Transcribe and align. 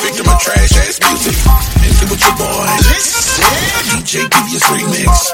victim 0.00 0.28
of 0.28 0.40
trash 0.40 0.72
ass 0.80 0.96
music. 1.04 1.36
And 1.84 1.92
it 1.92 2.08
with 2.08 2.20
your 2.20 2.34
boy. 2.36 2.64
DJ 3.84 4.28
Devious 4.32 4.64
Remix. 4.72 5.30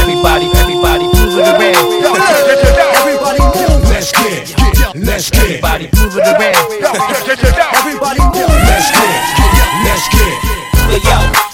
Everybody, 0.00 0.48
everybody, 0.56 1.06
move 1.12 1.36
it 1.36 1.46
around. 1.46 1.76
Everybody 2.96 3.40
move. 3.40 3.84
Let's 3.92 4.12
get, 4.12 4.48
get, 4.56 4.96
let's 4.96 5.30
get, 5.30 5.42
Everybody, 5.42 5.88
move 5.94 6.16
it 6.16 6.26
around. 6.26 6.56
Everybody 7.76 8.20
move. 8.20 8.48
let's 8.66 8.90
get, 8.90 9.20
get, 9.36 9.70
let's 9.84 10.08
get. 10.08 10.62
Yo, 10.90 10.98
yo, 10.98 11.51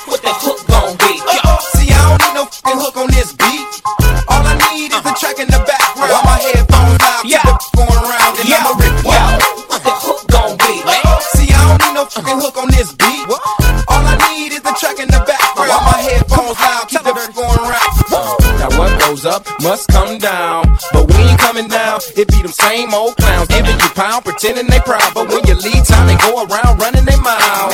don't 12.29 12.39
need 12.39 12.45
no 12.45 12.45
fucking 12.45 12.45
hook 12.45 12.57
on 12.63 12.69
this 12.69 12.93
beat. 12.93 13.25
All 13.89 14.05
I 14.05 14.17
need 14.29 14.53
is 14.53 14.63
the 14.63 14.75
track 14.77 14.99
in 15.01 15.09
the 15.09 15.21
background. 15.25 15.69
While 15.69 15.85
my 15.85 15.99
headphones 15.99 16.59
loud, 16.61 16.85
keep 16.89 17.03
the 17.03 17.13
going 17.33 17.63
round. 17.65 17.93
Now 18.59 18.71
what 18.77 18.93
goes 19.01 19.25
up 19.25 19.47
must 19.63 19.89
come 19.89 20.19
down, 20.19 20.77
but 20.93 21.09
we 21.09 21.17
ain't 21.17 21.39
coming 21.39 21.69
down. 21.69 22.01
It 22.17 22.29
be 22.29 22.43
them 22.43 22.53
same 22.53 22.93
old 22.93 23.17
clowns 23.17 23.49
giving 23.49 23.79
you 23.79 23.91
pound, 23.95 24.25
pretending 24.25 24.67
they 24.67 24.81
proud, 24.81 25.15
but 25.15 25.29
when 25.29 25.45
you 25.47 25.55
leave 25.55 25.87
town, 25.87 26.07
they 26.07 26.17
go 26.17 26.45
around 26.45 26.79
running 26.81 27.05
their 27.05 27.21
mouth. 27.21 27.73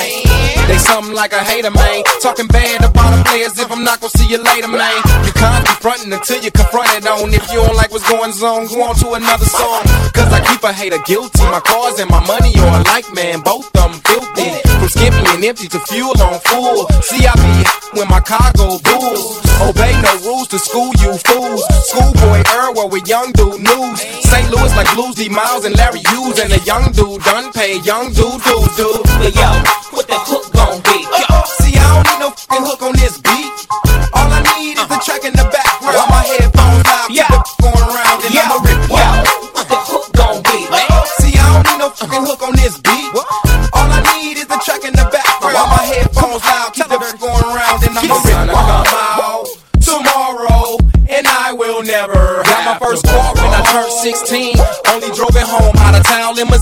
They 0.68 0.78
something 0.78 1.14
like 1.14 1.32
a 1.32 1.42
hater, 1.42 1.70
man. 1.70 2.04
Talking 2.20 2.46
bad 2.46 2.84
about 2.84 3.10
the 3.16 3.24
players 3.24 3.58
if 3.58 3.70
I'm 3.70 3.84
not 3.84 4.00
gonna 4.00 4.16
see 4.16 4.28
you 4.28 4.38
later, 4.38 4.68
man. 4.68 4.96
You 5.24 5.32
can't 5.32 5.64
be 5.64 5.72
fronting 5.82 6.12
until 6.12 6.40
you 6.42 6.50
confront 6.50 6.88
it 6.94 7.06
on. 7.06 7.32
If 7.32 7.50
you 7.52 7.60
don't 7.60 7.76
like 7.76 7.90
what's 7.90 8.08
going 8.08 8.32
on, 8.32 8.66
go 8.68 8.82
on 8.82 8.94
to 9.02 9.12
another 9.14 9.46
song. 9.46 9.82
Cause 10.12 10.30
I 10.32 10.40
keep 10.46 10.62
a 10.62 10.72
hater 10.72 11.00
guilty. 11.04 11.42
My 11.50 11.60
cars 11.60 11.98
and 11.98 12.10
my 12.10 12.24
money 12.26 12.52
are 12.58 12.80
alike, 12.80 13.08
man. 13.14 13.40
Both 13.40 13.66
of 13.76 13.92
them. 13.92 14.03
From 14.84 15.00
skimpy 15.00 15.24
and 15.32 15.42
empty 15.42 15.66
to 15.68 15.80
fuel 15.88 16.12
on 16.20 16.38
full. 16.40 16.86
See, 17.00 17.24
I 17.24 17.32
be 17.40 17.98
when 17.98 18.06
my 18.08 18.20
cargo 18.20 18.76
bulls. 18.84 19.40
Obey 19.64 19.96
no 20.02 20.12
rules 20.28 20.46
to 20.48 20.58
school 20.58 20.92
you 21.00 21.16
fools. 21.24 21.64
Schoolboy 21.88 22.44
Earl 22.52 22.90
with 22.90 23.08
young 23.08 23.32
dude 23.32 23.62
news. 23.64 24.00
St. 24.20 24.50
Louis 24.50 24.76
like 24.76 24.92
Blues 24.92 25.14
D 25.14 25.30
Miles 25.30 25.64
and 25.64 25.74
Larry 25.74 26.00
Hughes 26.12 26.38
and 26.38 26.52
a 26.52 26.60
young 26.68 26.92
dude 26.92 27.22
done 27.22 27.50
paid 27.54 27.86
young 27.86 28.12
dude 28.12 28.42
dude 28.44 28.76
dude. 28.76 29.00
Yo, 29.24 29.32
yo, 29.32 29.83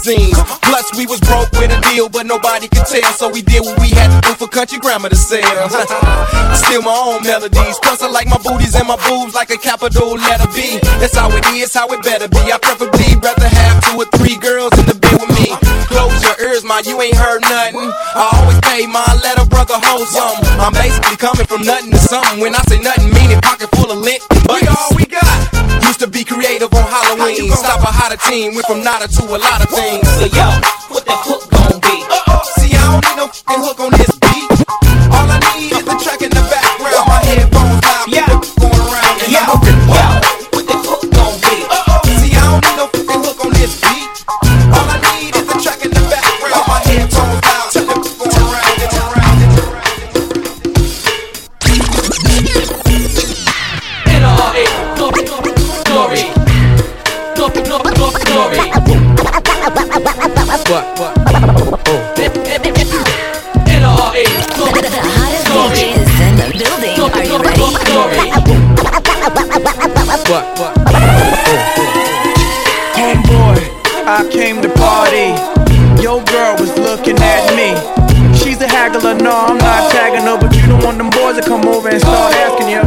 Plus, 0.02 0.90
we 0.98 1.06
was 1.06 1.20
broke 1.20 1.46
with 1.62 1.70
a 1.70 1.78
deal, 1.94 2.08
but 2.08 2.26
nobody 2.26 2.66
could 2.66 2.86
tell, 2.90 3.12
so 3.14 3.30
we 3.30 3.40
did 3.40 3.62
what 3.62 3.78
we 3.78 3.90
had 3.94 4.10
to 4.10 4.18
do 4.26 4.34
for 4.34 4.48
country 4.48 4.78
grammar 4.78 5.08
to 5.08 5.14
sell. 5.14 5.46
Still 6.58 6.82
my 6.82 6.90
own 6.90 7.22
melodies. 7.22 7.78
Plus, 7.78 8.02
I 8.02 8.10
like 8.10 8.26
my 8.26 8.38
booties 8.42 8.74
and 8.74 8.88
my 8.88 8.98
boobs 9.06 9.32
like 9.34 9.50
a 9.50 9.56
capital 9.56 10.18
letter 10.18 10.50
B. 10.50 10.82
That's 10.98 11.14
how 11.14 11.30
it 11.30 11.46
is, 11.54 11.72
how 11.72 11.86
it 11.94 12.02
better 12.02 12.26
be. 12.26 12.50
I 12.50 12.58
preferably 12.58 13.14
rather 13.22 13.46
have 13.46 13.78
two 13.86 14.02
or 14.02 14.06
three 14.18 14.34
girls 14.42 14.74
in 14.74 14.90
the 14.90 14.98
bed 14.98 15.22
with 15.22 15.30
me. 15.38 15.54
Close 15.86 16.18
your 16.26 16.34
ears, 16.50 16.64
my 16.64 16.82
you 16.82 17.00
ain't 17.00 17.14
heard 17.14 17.42
nothing. 17.42 17.86
I 18.18 18.26
always 18.42 18.58
pay 18.58 18.90
my 18.90 19.06
letter, 19.22 19.46
brother, 19.46 19.78
hold 19.86 20.08
some. 20.10 20.34
I'm 20.58 20.74
basically 20.74 21.14
coming 21.14 21.46
from 21.46 21.62
nothing 21.62 21.92
to 21.92 21.98
something. 22.02 22.40
When 22.40 22.56
I 22.56 22.62
say 22.66 22.82
nothing, 22.82 23.14
meaning 23.14 23.38
pocket 23.38 23.70
full 23.78 23.92
of 23.92 23.98
lint. 24.02 24.18
But 24.50 24.66
all 24.66 24.98
we 24.98 25.06
got. 25.06 25.22
Used 25.86 26.00
to 26.00 26.06
be 26.06 26.24
creative 26.24 26.72
on 26.74 26.86
Halloween. 27.18 27.50
Stop 27.52 27.80
a 27.80 27.92
hotter 27.92 28.16
team, 28.16 28.54
went 28.54 28.66
from 28.66 28.82
nada 28.82 29.08
to 29.08 29.22
a 29.24 29.38
lot 29.38 29.60
of 29.62 29.68
things. 29.70 30.06
Yo, 30.20 30.26
yo, 30.32 30.48
what 30.88 31.04
the 31.04 31.12
hook 31.12 31.44
gon' 31.50 31.80
be? 31.80 31.96
See, 32.56 32.72
I 32.76 32.80
don't 32.88 33.04
need 33.04 33.16
no 33.16 33.26
hook 33.64 33.80
on 33.80 33.92
What? 60.68 60.84
What? 60.98 61.18
N-R-A, 63.68 64.24
glory, 64.54 64.82
in 66.22 66.36
the 66.36 66.46
building. 66.56 66.94
Are 67.12 67.24
you 67.24 67.38
ready? 67.38 67.66
glory. 67.88 68.30
What? 70.28 70.44
Homeboy, 72.96 73.58
I 74.06 74.28
came 74.30 74.62
to 74.62 74.68
party. 74.78 75.34
Your 76.02 76.22
girl 76.24 76.56
was 76.58 76.76
looking 76.78 77.18
at 77.18 77.54
me. 77.56 77.74
She's 78.38 78.60
a 78.60 78.68
haggler, 78.68 79.14
no, 79.14 79.32
I'm 79.32 79.58
not 79.58 79.90
tagging 79.92 80.22
her, 80.22 80.38
but 80.38 80.54
you 80.56 80.66
don't 80.66 80.82
want 80.84 80.98
them 80.98 81.10
boys 81.10 81.36
to 81.36 81.42
come 81.42 81.66
over 81.66 81.88
and 81.88 82.00
start 82.00 82.34
asking 82.34 82.70
you 82.70 82.82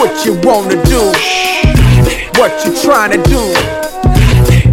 what 0.00 0.24
you 0.24 0.34
wanna 0.42 0.82
do, 0.84 1.12
what 2.40 2.52
you 2.64 2.72
trying 2.82 3.10
to 3.12 3.22
do, 3.28 3.40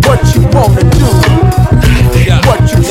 what 0.08 0.20
you 0.34 0.42
wanna 0.54 0.82
do, 0.98 0.99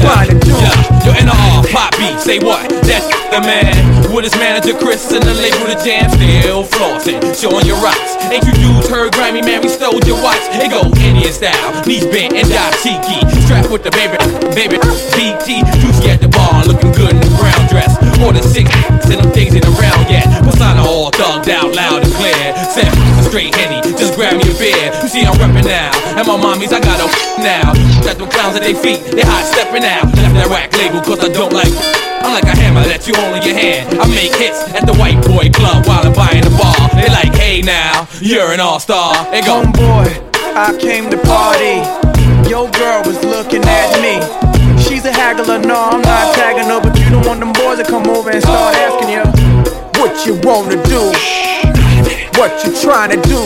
what 0.09 0.29
you 0.29 0.29
trying 0.29 0.29
to 0.29 0.39
do. 0.41 0.53
Yeah, 0.57 1.05
yo, 1.05 1.13
NR, 1.13 1.73
pop 1.73 1.93
beat, 1.99 2.19
say 2.21 2.39
what? 2.39 2.69
That's 2.89 3.07
the 3.31 3.41
man. 3.41 3.77
With 4.13 4.25
his 4.25 4.35
manager 4.41 4.73
Chris 4.73 5.13
and 5.13 5.23
the 5.23 5.35
label 5.37 5.69
the 5.69 5.77
jam, 5.85 6.09
still 6.11 6.65
flossing, 6.65 7.21
showing 7.37 7.67
your 7.67 7.77
rocks. 7.85 8.17
Ain't 8.33 8.45
you 8.45 8.53
dudes 8.57 8.89
heard 8.89 9.13
Grammy, 9.13 9.45
man, 9.45 9.61
we 9.61 9.69
stole 9.69 10.01
your 10.09 10.21
watch. 10.23 10.41
It 10.57 10.71
go 10.73 10.89
Indian 11.05 11.33
style, 11.33 11.85
knees 11.85 12.07
bent 12.09 12.33
and 12.35 12.49
die 12.49 12.73
cheeky. 12.83 13.21
Strapped 13.45 13.71
with 13.71 13.85
the 13.85 13.93
baby, 13.93 14.17
baby, 14.57 14.81
BT. 15.13 15.63
Juicy 15.81 16.11
at 16.11 16.21
the 16.21 16.29
bar, 16.29 16.65
looking 16.65 16.93
good 16.93 17.13
in 17.13 17.21
the 17.21 17.33
brown 17.37 17.69
dress. 17.69 17.93
More 18.19 18.33
than 18.33 18.43
six 18.43 18.73
and 19.13 19.21
them 19.21 19.31
things 19.31 19.55
ain't 19.55 19.69
around 19.77 20.09
yet. 20.11 20.25
Persona 20.43 20.58
all 20.89 21.13
thugged 21.13 21.53
out 21.53 21.77
loud 21.77 22.01
and 22.03 22.13
clear. 22.17 22.57
Said 22.73 22.89
straight 23.29 23.55
henny, 23.55 23.85
just 23.93 24.17
grab 24.17 24.41
me 24.41 24.49
a 24.49 24.57
beer. 24.57 24.89
You 25.05 25.09
see 25.09 25.23
I'm 25.29 25.37
reppin' 25.37 25.69
now, 25.69 25.93
and 26.17 26.25
my 26.25 26.41
mommies 26.41 26.73
I 26.73 26.81
got 26.81 26.97
a 26.97 27.07
now. 27.45 27.77
Got 28.01 28.17
them 28.17 28.29
clowns 28.33 28.57
at 28.57 28.65
their 28.65 28.75
feet, 28.75 29.05
they 29.13 29.23
hot 29.23 29.45
stepping 29.45 29.85
out. 29.85 30.09
Left 30.17 30.35
that 30.35 30.49
whack 30.49 30.73
label 30.81 31.05
cause 31.05 31.21
I 31.21 31.29
don't 31.29 31.53
like. 31.53 31.69
I'm 32.25 32.33
like 32.33 32.49
a 32.49 32.57
hammer 32.57 32.83
that 32.89 33.07
you 33.07 33.15
hold 33.15 33.37
in 33.37 33.45
your 33.45 33.55
hand. 33.55 34.01
I 34.01 34.09
make 34.09 34.35
hits 34.35 34.65
at 34.73 34.89
the 34.89 34.97
white 34.97 35.21
boy 35.29 35.53
club 35.53 35.87
while 35.87 36.03
I'm 36.03 36.17
buying 36.17 36.43
the 36.43 36.55
bar. 36.57 36.75
They 36.97 37.09
like, 37.13 37.37
hey 37.37 37.61
now, 37.61 38.09
you're 38.21 38.51
an 38.57 38.61
all 38.61 38.81
star. 38.81 39.15
And 39.29 39.45
go, 39.45 39.63
Homeboy, 39.63 40.09
I 40.57 40.73
came 40.81 41.13
to 41.13 41.21
party. 41.29 41.85
Your 42.49 42.69
girl 42.73 43.05
was 43.05 43.21
looking 43.23 43.63
at 43.65 43.93
me. 44.01 44.19
She's 44.83 45.05
a 45.05 45.13
haggler, 45.13 45.59
no, 45.59 45.77
I'm 45.77 46.01
not 46.01 46.35
tagging 46.35 46.65
her, 46.65 46.81
but 46.81 46.99
you 46.99 47.11
don't 47.11 47.27
want 47.27 47.41
them 47.41 47.53
boys 47.53 47.79
to 47.79 47.85
come 47.85 48.09
over 48.09 48.31
and 48.31 48.43
start 48.43 48.75
asking 48.75 49.11
you 49.11 49.38
what 50.09 50.27
you 50.27 50.35
wanna 50.41 50.83
do, 50.89 51.13
what 52.41 52.65
you 52.65 52.73
trying 52.81 53.11
to 53.11 53.21
do, 53.29 53.45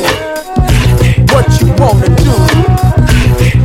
what 1.35 1.43
you 1.59 1.67
wanna 1.75 2.07
do, 2.23 2.35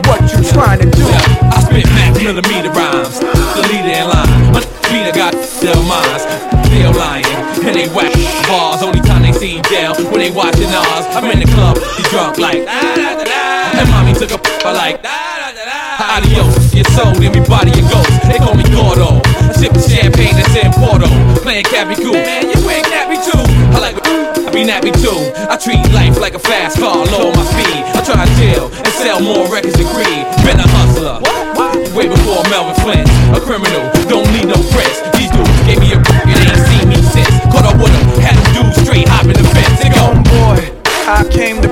what 0.09 0.21
you 0.33 0.41
trying 0.49 0.79
to 0.79 0.89
do. 0.89 1.05
Yeah, 1.05 1.53
I 1.53 1.61
spit 1.61 1.85
max 1.93 2.17
millimeter 2.17 2.71
rhymes. 2.71 3.19
The 3.19 3.61
leader 3.69 4.01
in 4.01 4.09
line. 4.09 4.51
My 4.51 4.61
Peter 4.89 5.13
got 5.13 5.33
their 5.61 5.77
minds. 5.85 6.25
Still 6.65 6.91
lying. 6.97 7.25
And 7.61 7.75
they 7.75 7.87
whack 7.93 8.13
bars. 8.49 8.81
Only 8.81 9.01
time 9.01 9.21
they 9.21 9.31
see 9.31 9.61
jail 9.69 9.93
when 10.09 10.17
they 10.17 10.31
watching 10.31 10.73
ours. 10.73 11.05
I'm 11.13 11.29
in 11.29 11.39
the 11.39 11.53
club, 11.53 11.77
he 11.77 12.03
drunk 12.09 12.39
like. 12.39 12.65
And 12.65 13.89
mommy 13.91 14.13
took 14.13 14.31
a 14.31 14.39
I 14.65 14.71
like 14.73 15.03
da 15.03 15.37
da. 15.53 15.87
Adios, 16.17 16.73
your 16.73 16.85
soul, 16.97 17.13
then 17.13 17.31
we 17.33 17.41
body 17.47 17.71
your 17.77 17.89
ghost. 17.89 18.09
They 18.25 18.37
call 18.37 18.55
me 18.55 18.63
Gordo. 18.73 19.21
I 19.21 19.53
sip 19.53 19.73
the 19.73 19.81
champagne 19.81 20.35
that's 20.35 20.55
in 20.55 20.71
Porto. 20.73 21.07
Playing 21.41 21.65
Cappy 21.65 21.95
Cool. 21.95 22.13
Man, 22.13 22.49
you 22.49 22.69
ain't 22.69 22.86
be 24.57 24.65
nappy 24.65 24.89
too. 24.89 25.13
I 25.45 25.53
treat 25.53 25.85
life 25.93 26.17
like 26.17 26.33
a 26.33 26.41
fast 26.41 26.81
car, 26.81 27.05
lower 27.13 27.29
my 27.29 27.45
speed. 27.45 27.85
I 27.93 28.01
try 28.01 28.17
to 28.17 28.29
chill 28.41 28.65
and 28.73 28.93
sell 28.97 29.21
more 29.21 29.45
records 29.53 29.77
than 29.77 29.85
greed. 29.93 30.25
Been 30.41 30.57
a 30.57 30.65
hustler. 30.65 31.21
Way 31.93 32.09
before 32.09 32.41
Melvin 32.49 32.73
Flynt. 32.81 33.05
A 33.37 33.39
criminal, 33.39 33.85
don't 34.09 34.25
need 34.33 34.49
no 34.49 34.57
friends. 34.73 34.97
These 35.13 35.29
dudes 35.29 35.61
gave 35.69 35.77
me 35.77 35.93
a 35.93 36.01
break 36.01 36.25
and 36.25 36.49
ain't 36.49 36.65
seen 36.73 36.89
me 36.89 36.97
since. 37.13 37.29
Caught 37.53 37.69
up 37.69 37.77
with 37.77 37.93
them, 37.93 38.07
had 38.17 38.33
them 38.33 38.65
dudes 38.65 38.81
straight 38.81 39.05
hopping 39.05 39.37
the 39.37 39.45
fence. 39.53 39.77
They 39.77 39.93
go, 39.93 40.09
Homeboy, 40.09 40.73
I 41.05 41.21
came 41.29 41.61
to 41.61 41.69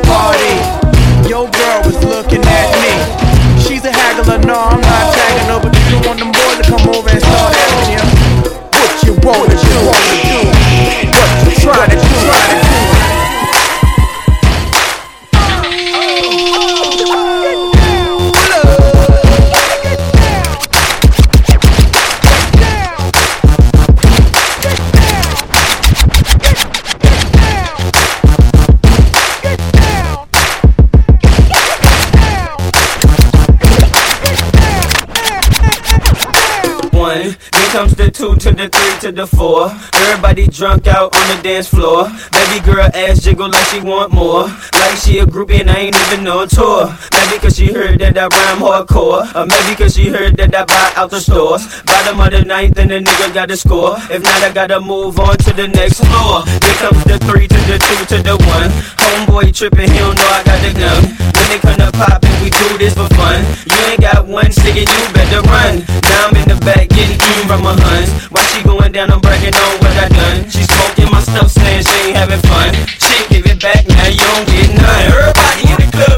one. 37.15 37.37
Then 37.51 37.69
comes 37.71 37.95
the 37.95 38.11
two 38.11 38.35
to 38.35 38.51
the 38.51 38.69
three 38.69 38.99
to 39.01 39.11
the 39.11 39.27
four. 39.27 39.71
Everybody 39.93 40.47
drunk 40.47 40.87
out 40.87 41.15
on 41.15 41.25
the 41.35 41.41
dance 41.43 41.67
floor. 41.67 42.09
Baby 42.31 42.65
girl 42.65 42.89
ass 42.93 43.21
jiggle 43.21 43.49
like 43.49 43.65
she 43.67 43.79
want 43.79 44.11
more. 44.11 44.43
Like 44.73 44.97
she 44.97 45.19
a 45.19 45.25
groupie 45.25 45.61
and 45.61 45.69
I 45.69 45.91
ain't 45.91 45.95
even 45.95 46.27
on 46.27 46.47
tour. 46.47 46.95
Maybe 47.11 47.39
cause 47.39 47.55
she 47.55 47.71
heard 47.71 47.99
that 47.99 48.17
I 48.17 48.27
rhyme 48.27 48.59
hardcore. 48.59 49.23
Or 49.35 49.45
maybe 49.45 49.75
cause 49.75 49.95
she 49.95 50.09
heard 50.09 50.37
that 50.37 50.55
I 50.55 50.65
buy 50.65 50.93
out 50.95 51.11
the 51.11 51.19
stores. 51.19 51.81
Bottom 51.83 52.19
of 52.19 52.31
the 52.31 52.43
ninth 52.43 52.77
and 52.77 52.91
the 52.91 52.99
nigga 52.99 53.33
got 53.33 53.49
to 53.49 53.57
score. 53.57 53.95
If 54.09 54.23
not, 54.23 54.43
I 54.43 54.51
gotta 54.53 54.79
move 54.79 55.19
on 55.19 55.37
to 55.37 55.53
the 55.53 55.67
next 55.67 56.03
floor. 56.03 56.43
Then 56.45 56.75
comes 56.77 57.03
the 57.05 57.17
three 57.19 57.47
to 57.47 57.59
the 57.69 57.77
two 57.79 58.15
to 58.15 58.23
the 58.23 58.35
one. 58.47 58.69
Homeboy 58.99 59.55
tripping, 59.55 59.89
he 59.89 59.99
don't 59.99 60.15
know 60.15 60.29
I 60.29 60.43
got 60.43 60.59
the 60.61 60.71
gun. 60.79 61.01
When 61.35 61.47
they 61.49 61.59
come 61.59 61.77
to 61.77 61.91
poppin', 61.91 62.31
we 62.41 62.49
do 62.49 62.77
this 62.77 62.93
for 62.93 63.07
fun. 63.15 63.43
You 63.65 63.77
ain't 63.91 64.01
got 64.01 64.25
one 64.27 64.51
ticket, 64.51 64.87
you 64.87 65.03
better 65.13 65.41
run. 65.41 65.83
Now 66.03 66.27
I'm 66.27 66.35
in 66.35 66.47
the 66.49 66.59
back 66.65 66.95
getting 67.05 67.21
eaten 67.21 67.47
from 67.47 67.61
my 67.61 67.75
huns. 67.77 68.09
While 68.33 68.43
she 68.49 68.63
going 68.63 68.91
down, 68.91 69.11
I'm 69.11 69.21
bragging 69.21 69.53
on 69.53 69.77
what 69.79 69.93
I 69.97 70.09
done. 70.09 70.49
She 70.49 70.63
smoking 70.65 71.11
my 71.11 71.21
stuff, 71.21 71.51
saying 71.51 71.83
she 71.83 72.09
ain't 72.09 72.17
having 72.17 72.41
fun. 72.49 72.73
She 72.97 73.15
give 73.29 73.45
it 73.45 73.61
back, 73.61 73.85
now 73.87 74.07
you 74.09 74.25
don't 74.33 74.45
get 74.49 74.73
none. 74.73 75.01
Everybody 75.13 75.63
in 75.69 75.77
the 75.77 75.89
club 75.93 76.14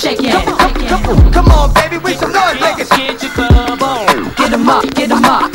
joint 0.00 0.18
start 0.18 0.60
shaking. 0.60 1.32
Come 1.32 1.48
on, 1.48 1.74
baby, 1.74 1.98
with 1.98 2.18
some 2.18 2.32
noise 2.32 2.60
makers. 2.60 2.88
Get 2.90 3.22
your 3.22 3.32
club 3.32 3.82
on. 3.82 4.34
Get 4.36 4.52
'em 4.52 4.68
up, 4.68 4.84
get 4.94 5.10
'em 5.10 5.24
up. 5.24 5.50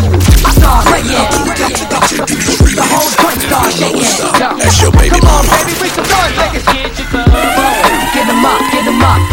I 0.45 0.51
start 0.51 0.85
breaking. 0.85 1.11
The 2.75 2.83
whole 2.91 3.09
joint 3.21 3.41
start 3.41 3.73
shaking. 3.73 4.59
That's 4.59 4.81
your 4.81 4.91
baby 4.91 5.19
Come 5.19 5.29
on, 5.29 5.45
baby, 5.47 5.73
with 5.81 5.95
some 5.95 6.07
noise 6.07 6.35
makers. 6.37 6.65
Get 6.65 6.99
your 6.99 7.07
club 7.07 7.29
on. 7.29 8.13
Get 8.13 8.27
'em 8.27 8.45
up, 8.45 8.61
get 8.71 8.87
'em 8.87 9.01
up. 9.01 9.32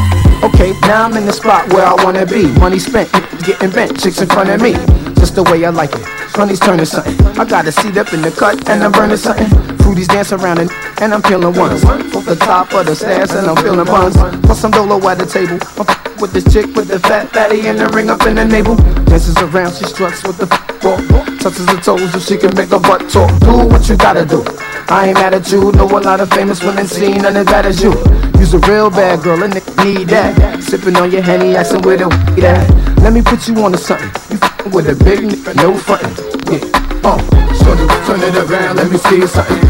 Okay, 0.55 0.73
now 0.83 1.05
I'm 1.05 1.17
in 1.17 1.27
the 1.27 1.33
spot 1.33 1.73
where 1.73 1.87
I 1.87 1.95
wanna 2.05 2.27
be. 2.27 2.47
Money 2.59 2.79
spent, 2.79 3.11
getting 3.45 3.71
bent, 3.71 3.99
chicks 4.01 4.21
in 4.21 4.29
front 4.29 4.51
of 4.51 4.61
me. 4.61 4.73
Just 5.15 5.35
the 5.35 5.43
way 5.45 5.65
I 5.65 5.71
like 5.71 5.93
it. 5.95 6.07
Money's 6.37 6.61
turning 6.61 6.87
something. 6.87 7.15
I 7.39 7.45
got 7.45 7.67
a 7.67 7.73
seat 7.73 7.97
up 7.97 8.13
in 8.13 8.23
the 8.23 8.31
cut 8.31 8.69
and 8.69 8.83
I'm 8.83 8.93
burning 8.93 9.17
something. 9.17 9.47
Fruities 9.79 10.09
dance 10.09 10.33
around 10.33 10.59
and, 10.59 10.71
and 11.01 11.15
I'm 11.15 11.23
feeling 11.23 11.55
ones. 11.55 11.85
Off 11.85 12.25
the 12.25 12.37
top 12.37 12.73
of 12.75 12.87
the 12.87 12.95
stairs 12.95 13.31
and 13.33 13.47
I'm 13.47 13.57
feeling 13.57 13.85
buns. 13.87 14.17
Plus 14.45 14.61
some 14.61 14.71
dolo 14.71 14.97
at 15.09 15.19
the 15.19 15.27
table. 15.27 15.59
I'm 15.79 16.21
with 16.21 16.33
this 16.33 16.45
chick 16.53 16.67
with 16.75 16.89
the 16.89 16.99
fat 16.99 17.29
fatty 17.31 17.67
and 17.69 17.79
the 17.79 17.89
ring 17.89 18.11
up 18.11 18.27
in 18.27 18.35
the 18.37 18.45
navel. 18.45 18.77
Dances 19.07 19.37
around, 19.39 19.75
she 19.75 19.85
struts 19.85 20.23
with 20.25 20.39
the 20.39 20.47
walk. 20.83 21.01
Touches 21.41 21.67
her 21.69 21.81
toes 21.81 22.13
so 22.13 22.19
she 22.19 22.37
can 22.37 22.55
make 22.57 22.71
her 22.71 22.81
butt 22.81 23.09
talk. 23.11 23.31
Do 23.41 23.67
what 23.69 23.89
you 23.89 23.97
gotta 23.97 24.25
do. 24.25 24.45
I 24.89 25.09
ain't 25.09 25.15
mad 25.15 25.35
at 25.35 25.51
you. 25.53 25.73
Know 25.73 25.87
a 25.87 26.01
lot 26.01 26.21
of 26.21 26.31
famous 26.31 26.63
women 26.63 26.87
seen 26.87 27.23
none 27.23 27.37
as 27.37 27.47
bad 27.47 27.67
as 27.67 27.83
you. 27.83 27.93
You's 28.41 28.55
a 28.55 28.59
real 28.73 28.89
bad 28.89 29.23
girl 29.23 29.43
and 29.45 29.53
they 29.53 29.85
need 29.85 30.09
that. 30.09 30.65
Sipping 30.65 30.97
on 30.97 31.13
your 31.13 31.21
henny, 31.21 31.53
where 31.85 32.01
the 32.01 32.09
weed 32.09 32.43
at. 32.43 32.65
Let 33.05 33.13
me 33.13 33.21
put 33.21 33.47
you 33.47 33.55
on 33.61 33.73
to 33.73 33.79
something. 33.79 34.09
You 34.33 34.41
f***ing 34.41 34.73
with 34.73 34.89
a 34.89 34.97
big 35.05 35.21
nigga, 35.21 35.55
no 35.61 35.77
frontin'. 35.77 36.17
Yeah. 36.49 36.65
Oh, 37.05 37.21
shorty, 37.61 37.85
turn 38.09 38.25
it 38.25 38.33
around, 38.41 38.81
let 38.81 38.89
me 38.89 38.97
see 38.97 39.29
something. 39.29 39.61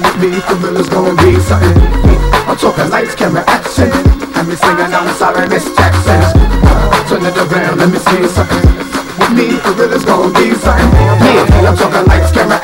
With 0.00 0.16
me, 0.24 0.40
real, 0.40 0.80
gonna 0.88 1.12
be 1.20 1.36
something. 1.36 1.76
I'm 2.48 2.56
talking 2.56 2.88
lights, 2.88 3.14
camera, 3.14 3.44
action. 3.46 3.92
And 3.92 4.48
me 4.48 4.56
singing, 4.56 4.88
I'm 4.88 5.12
sorry, 5.20 5.44
Miss 5.46 5.68
Jackson. 5.76 6.24
Uh, 6.64 7.04
turn 7.04 7.28
it 7.28 7.36
around, 7.36 7.76
let 7.76 7.92
me 7.92 8.00
see 8.00 8.24
something. 8.24 8.64
With 9.20 9.36
me, 9.36 9.60
real, 9.60 10.00
gonna 10.00 10.32
be 10.32 10.56
something. 10.56 10.90
Yeah, 11.20 11.68
I'm 11.68 11.76
talking 11.76 12.08
lights, 12.08 12.32
camera, 12.32 12.56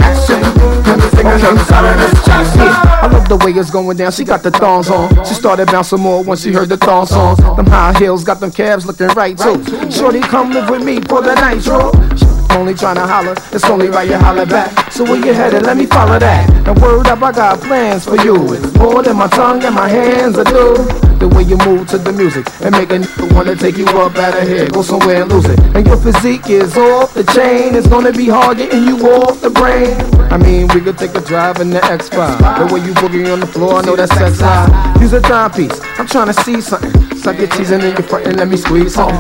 I 1.33 3.09
love 3.13 3.29
the 3.29 3.37
way 3.45 3.53
it's 3.53 3.71
going 3.71 3.97
down. 3.97 4.13
She 4.13 4.25
got 4.25 4.43
the 4.43 4.51
thongs 4.51 4.91
on. 4.91 5.25
She 5.25 5.35
started 5.35 5.67
bouncing 5.67 6.01
more 6.01 6.23
when 6.25 6.37
she 6.37 6.53
heard 6.53 6.69
the 6.69 6.77
thong 6.77 7.07
songs. 7.07 7.39
Them 7.39 7.67
high 7.67 7.97
heels 7.99 8.25
got 8.25 8.41
them 8.41 8.51
calves 8.51 8.87
looking 8.87 9.09
right 9.09 9.37
too. 9.39 9.63
Shorty, 9.91 10.21
come 10.21 10.51
live 10.51 10.69
with 10.71 10.85
me 10.85 11.01
for 11.01 11.23
the 11.23 11.35
night, 11.35 11.57
nitro. 11.57 12.30
Only 12.57 12.75
tryna 12.75 13.09
holler, 13.09 13.35
it's 13.53 13.65
only 13.71 13.89
right 13.89 14.09
you 14.09 14.17
holler 14.19 14.45
back. 14.45 14.93
So 14.93 15.05
where 15.05 15.17
you 15.17 15.33
headed? 15.33 15.63
Let 15.63 15.77
me 15.77 15.87
follow 15.87 16.19
that. 16.19 16.51
And 16.69 16.79
word 16.81 17.07
up, 17.07 17.23
I 17.23 17.33
got 17.33 17.61
plans 17.61 18.05
for 18.05 18.17
you. 18.17 18.53
It's 18.53 18.75
more 18.75 19.03
than 19.03 19.17
my 19.17 19.29
tongue 19.29 19.65
and 19.65 19.75
my 19.75 19.89
hands 19.89 20.37
are 20.37 20.45
do. 20.45 20.75
The 21.19 21.29
way 21.29 21.43
you 21.45 21.57
move 21.59 21.89
to 21.89 21.99
the 21.99 22.13
music 22.13 22.47
and 22.61 22.73
make 22.73 22.91
a 22.91 22.99
nigga 22.99 23.35
wanna 23.35 23.55
take 23.55 23.77
you 23.77 23.87
up 23.87 24.17
out 24.17 24.37
of 24.37 24.49
here, 24.49 24.69
go 24.69 24.83
somewhere 24.83 25.23
and 25.23 25.31
lose 25.31 25.47
it. 25.47 25.59
And 25.75 25.87
your 25.87 25.97
physique 25.97 26.51
is 26.51 26.77
off 26.77 27.15
the 27.15 27.25
chain. 27.25 27.75
It's 27.75 27.87
gonna 27.87 28.13
be 28.13 28.29
hard 28.29 28.59
getting 28.59 28.85
you 28.85 28.97
off 29.09 29.41
the 29.41 29.51
brain. 29.51 29.95
I 30.31 30.37
mean, 30.37 30.69
we 30.75 30.81
could 30.81 30.99
take 30.99 31.15
a 31.15 31.21
drive 31.21 31.61
in 31.61 31.71
the 31.71 31.81
X5. 31.81 32.69
The 32.69 32.75
way 32.75 32.81
you 32.81 32.93
boogie 32.95 33.33
on 33.33 33.41
the 33.41 33.47
floor, 33.47 33.77
I 33.77 33.83
know 33.83 33.97
that's 33.97 34.15
sex 34.17 34.41
high. 34.41 34.97
Use 35.01 35.13
a 35.13 35.21
timepiece. 35.21 35.81
I'm 35.99 36.07
trying 36.07 36.27
to 36.27 36.35
see 36.35 36.61
something. 36.61 36.93
Suck 37.17 37.39
your 37.39 37.49
cheese 37.49 37.71
and 37.71 37.83
then 37.83 37.97
you 37.97 38.03
front 38.03 38.27
and 38.27 38.37
let 38.37 38.49
me 38.49 38.57
squeeze 38.57 38.95
something. 38.95 39.19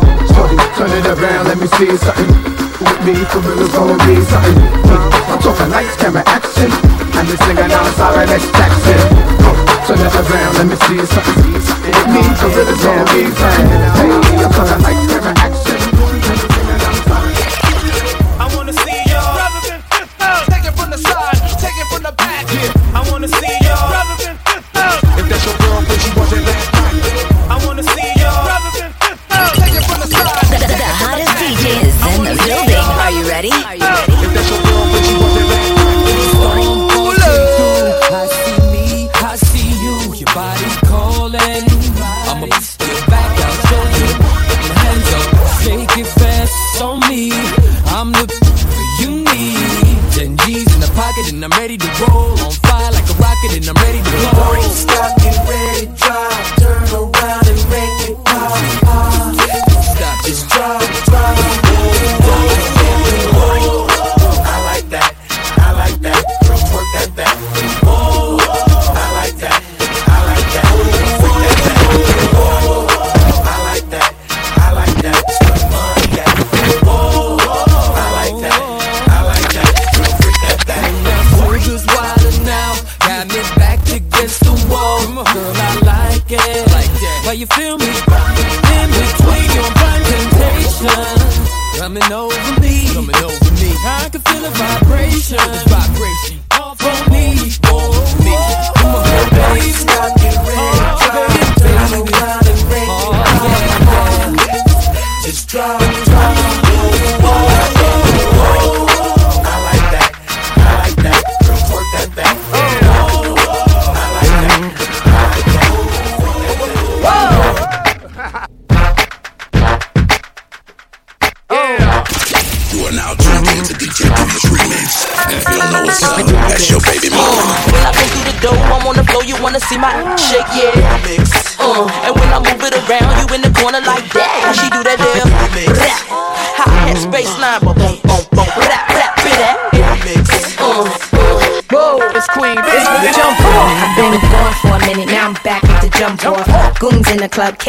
Turn 0.77 0.91
it 0.91 1.07
around, 1.07 1.47
let 1.49 1.59
me 1.59 1.67
see 1.69 1.97
something. 1.97 2.60
With 2.81 3.05
me, 3.05 3.13
for 3.29 3.45
real, 3.45 3.61
it's 3.61 3.77
gonna 3.77 3.93
be 4.09 4.17
something. 4.25 4.57
I'm 5.29 5.39
talking 5.45 5.69
lights, 5.69 5.97
camera, 6.01 6.25
action. 6.25 6.73
And 7.13 7.29
this 7.29 7.37
singing, 7.45 7.69
I'm 7.69 7.93
sorry, 7.93 8.25
that's 8.25 8.49
Jackson. 8.57 8.97
Turn 9.85 10.01
it 10.01 10.09
around, 10.17 10.57
let 10.57 10.65
me 10.65 10.77
see 10.89 11.05
something. 11.05 11.53
With 11.53 12.09
me, 12.09 12.25
for 12.41 12.49
real, 12.49 12.73
it's 12.73 12.81
gonna 12.81 13.05
be 13.13 13.29
something. 13.37 13.69
Hey, 14.01 14.17
I'm 14.41 14.49
talking 14.49 14.81
lights, 14.81 15.05
camera, 15.13 15.20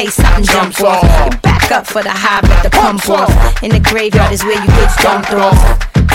case 0.01 0.15
something 0.15 0.43
jumps 0.43 0.81
off. 0.81 1.03
You 1.03 1.37
back 1.39 1.71
up 1.71 1.85
for 1.85 2.01
the 2.01 2.09
high, 2.09 2.41
but 2.41 2.63
the 2.63 2.69
pump 2.69 3.07
off. 3.09 3.29
In 3.63 3.71
the 3.71 3.79
graveyard 3.79 4.31
is 4.31 4.43
where 4.43 4.59
you 4.59 4.67
get 4.67 4.89
dumped 5.01 5.33
off. 5.33 5.57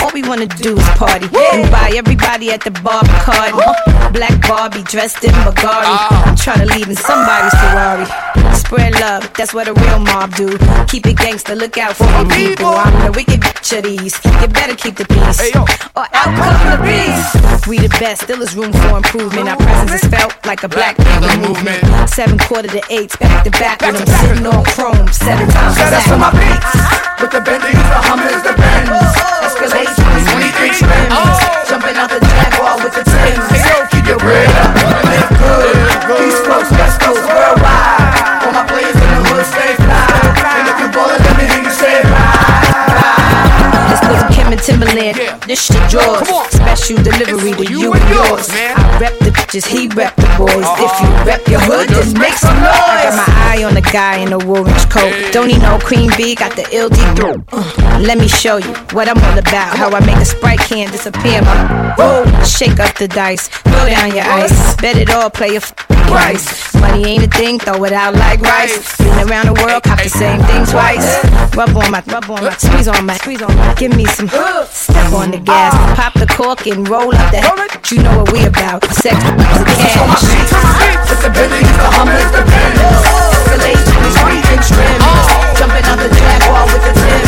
All 0.01 0.11
we 0.13 0.23
wanna 0.23 0.47
do 0.47 0.77
is 0.77 0.87
party 0.99 1.27
and 1.53 1.71
buy 1.71 1.91
everybody 1.95 2.51
at 2.51 2.61
the 2.63 2.71
bar 2.71 3.03
Bacardi. 3.03 4.13
Black 4.13 4.35
Barbie 4.47 4.83
dressed 4.83 5.23
in 5.23 5.31
Bulgari. 5.45 5.87
Ah. 5.87 6.29
I'm 6.29 6.35
trying 6.35 6.59
to 6.59 6.69
leave 6.75 6.87
in 6.89 6.95
somebody's 6.95 7.55
Ferrari. 7.59 8.05
Spread 8.67 8.99
love, 8.99 9.23
that's 9.39 9.53
what 9.53 9.69
a 9.69 9.73
real 9.79 9.99
mob 9.99 10.35
do. 10.35 10.51
Keep 10.91 11.07
it 11.07 11.15
gangster, 11.15 11.55
look 11.55 11.77
out 11.77 11.95
for 11.95 12.03
the 12.03 12.27
people. 12.35 12.67
I'm 12.67 12.91
the 12.99 13.15
wicked 13.15 13.39
bitch 13.39 13.71
of 13.71 13.87
these. 13.87 14.11
You 14.43 14.47
better 14.51 14.75
keep 14.75 14.99
the 14.99 15.07
peace, 15.07 15.39
or 15.95 16.03
out 16.11 16.27
come 16.35 16.75
the 16.75 16.79
beast. 16.83 17.63
We 17.63 17.79
the 17.79 17.87
best, 17.95 18.27
still 18.27 18.43
is 18.43 18.59
room 18.59 18.75
for 18.75 18.99
improvement. 18.99 19.47
Our 19.47 19.55
presence 19.55 20.03
is 20.03 20.11
felt 20.11 20.35
like 20.45 20.67
a 20.67 20.67
black 20.67 20.97
panther 20.99 21.47
movement. 21.47 21.79
Seven 22.11 22.35
quarter 22.37 22.67
to 22.67 22.83
eight, 22.91 23.15
back 23.23 23.47
to 23.47 23.51
back 23.55 23.79
with 23.87 24.03
them 24.03 24.11
sitting 24.19 24.43
on 24.43 24.59
chrome, 24.75 25.07
seven 25.15 25.47
times 25.47 25.79
Shout 25.79 25.87
out 25.87 26.03
back. 26.03 26.11
to 26.11 26.17
my 26.19 26.31
beats. 26.35 26.75
With 27.23 27.31
the 27.31 27.39
Bentleys, 27.47 27.71
the 27.71 27.99
Hummers, 28.03 28.43
the 28.43 28.51
Benz. 28.51 28.91
Escalade 29.47 29.95
23 29.95 30.75
trims. 30.75 31.39
Jumping 31.71 31.95
out 31.95 32.11
the 32.11 32.19
Jaguar 32.19 32.83
with 32.83 32.99
the 32.99 33.07
Timbs. 33.07 33.47
Hey, 33.47 33.63
yo, 33.63 33.87
keep 33.95 34.03
your 34.11 34.19
bread 34.19 34.51
Lil' 44.67 44.79
Kim 44.79 44.83
and 44.83 44.91
Timberland, 44.91 45.41
this 45.43 45.65
shit 45.65 45.93
yours. 45.93 46.56
Special 46.77 47.03
delivery 47.03 47.53
to 47.53 47.73
you 47.73 47.91
and 47.91 48.09
yours. 48.09 48.49
I 48.53 48.99
rep 49.01 49.17
the 49.19 49.31
bitches, 49.31 49.65
he 49.65 49.87
rep 49.89 50.15
the 50.15 50.29
boys. 50.37 50.63
If 50.77 50.93
you 51.01 51.09
rep 51.25 51.47
your 51.47 51.59
hood, 51.59 51.89
just 51.89 52.15
make 52.15 52.33
some 52.33 52.55
noise. 52.55 52.69
I 52.69 53.09
got 53.09 53.17
my 53.17 53.33
eye 53.49 53.63
on 53.63 53.73
the 53.73 53.81
guy 53.81 54.17
in 54.17 54.29
the 54.29 54.37
orange 54.45 54.87
coat. 54.89 55.11
Don't 55.33 55.49
he 55.49 55.57
no 55.57 55.79
cream 55.79 56.11
B 56.15 56.35
got 56.35 56.55
the 56.55 56.67
ill 56.71 56.89
deep 56.89 57.17
throat? 57.17 57.43
Uh, 57.51 57.99
let 58.05 58.19
me 58.19 58.27
show 58.27 58.57
you 58.57 58.71
what 58.93 59.09
I'm 59.09 59.17
all 59.17 59.37
about. 59.37 59.75
How 59.75 59.89
I 59.89 60.05
make 60.05 60.17
a 60.17 60.25
sprite 60.25 60.59
can 60.59 60.89
disappear. 60.91 61.41
My 61.41 61.95
whoa, 61.97 62.23
shake 62.43 62.79
up 62.79 62.95
the 62.95 63.07
dice, 63.07 63.47
throw 63.47 63.87
down 63.89 64.13
your 64.15 64.23
ice. 64.23 64.75
Bet 64.77 64.97
it 64.97 65.09
all, 65.09 65.31
play 65.31 65.55
a 65.55 65.57
f- 65.57 65.75
price. 66.07 66.73
Money 66.75 67.05
ain't 67.05 67.23
a 67.23 67.27
thing, 67.27 67.57
throw 67.59 67.83
it 67.85 67.91
out 67.91 68.13
like 68.13 68.39
rice. 68.39 68.97
Been 68.97 69.27
around 69.27 69.47
the 69.47 69.53
world, 69.65 69.83
cop 69.83 70.01
the 70.03 70.09
same 70.09 70.39
thing 70.43 70.63
twice. 70.65 71.25
Rub 71.57 71.75
on 71.75 71.89
my, 71.91 72.03
rub 72.05 72.29
on 72.29 72.43
my, 72.43 72.53
squeeze 72.53 72.87
on 72.87 73.03
my, 73.05 73.17
squeeze 73.17 73.41
on 73.41 73.53
my. 73.57 73.73
Give 73.73 73.95
me 73.95 74.05
some, 74.05 74.27
step 74.29 75.11
on 75.11 75.31
the 75.31 75.39
gas, 75.39 75.73
pop 75.97 76.13
the 76.13 76.27
cork 76.27 76.66
and 76.71 76.87
roll 76.89 77.15
up 77.15 77.31
that. 77.31 77.87
You 77.91 78.03
know 78.03 78.17
what 78.19 78.33
we 78.33 78.43
about? 78.43 78.83
Sex, 78.91 79.15
the 79.15 79.65
cash. 79.79 80.23
With 81.07 81.21
the 81.23 81.31
Bentleys, 81.31 81.63
the 81.63 81.89
Hummers, 81.95 82.27
the 82.35 82.43
Benz. 82.43 82.81
Escalade 83.47 83.79
23 83.87 84.43
inch 84.51 84.67
rims. 84.75 85.03
Jumping 85.55 85.85
out 85.87 85.99
the 85.99 86.09
Jaguar 86.11 86.65
with 86.67 86.83
the 86.83 86.93
Timbs. 86.99 87.26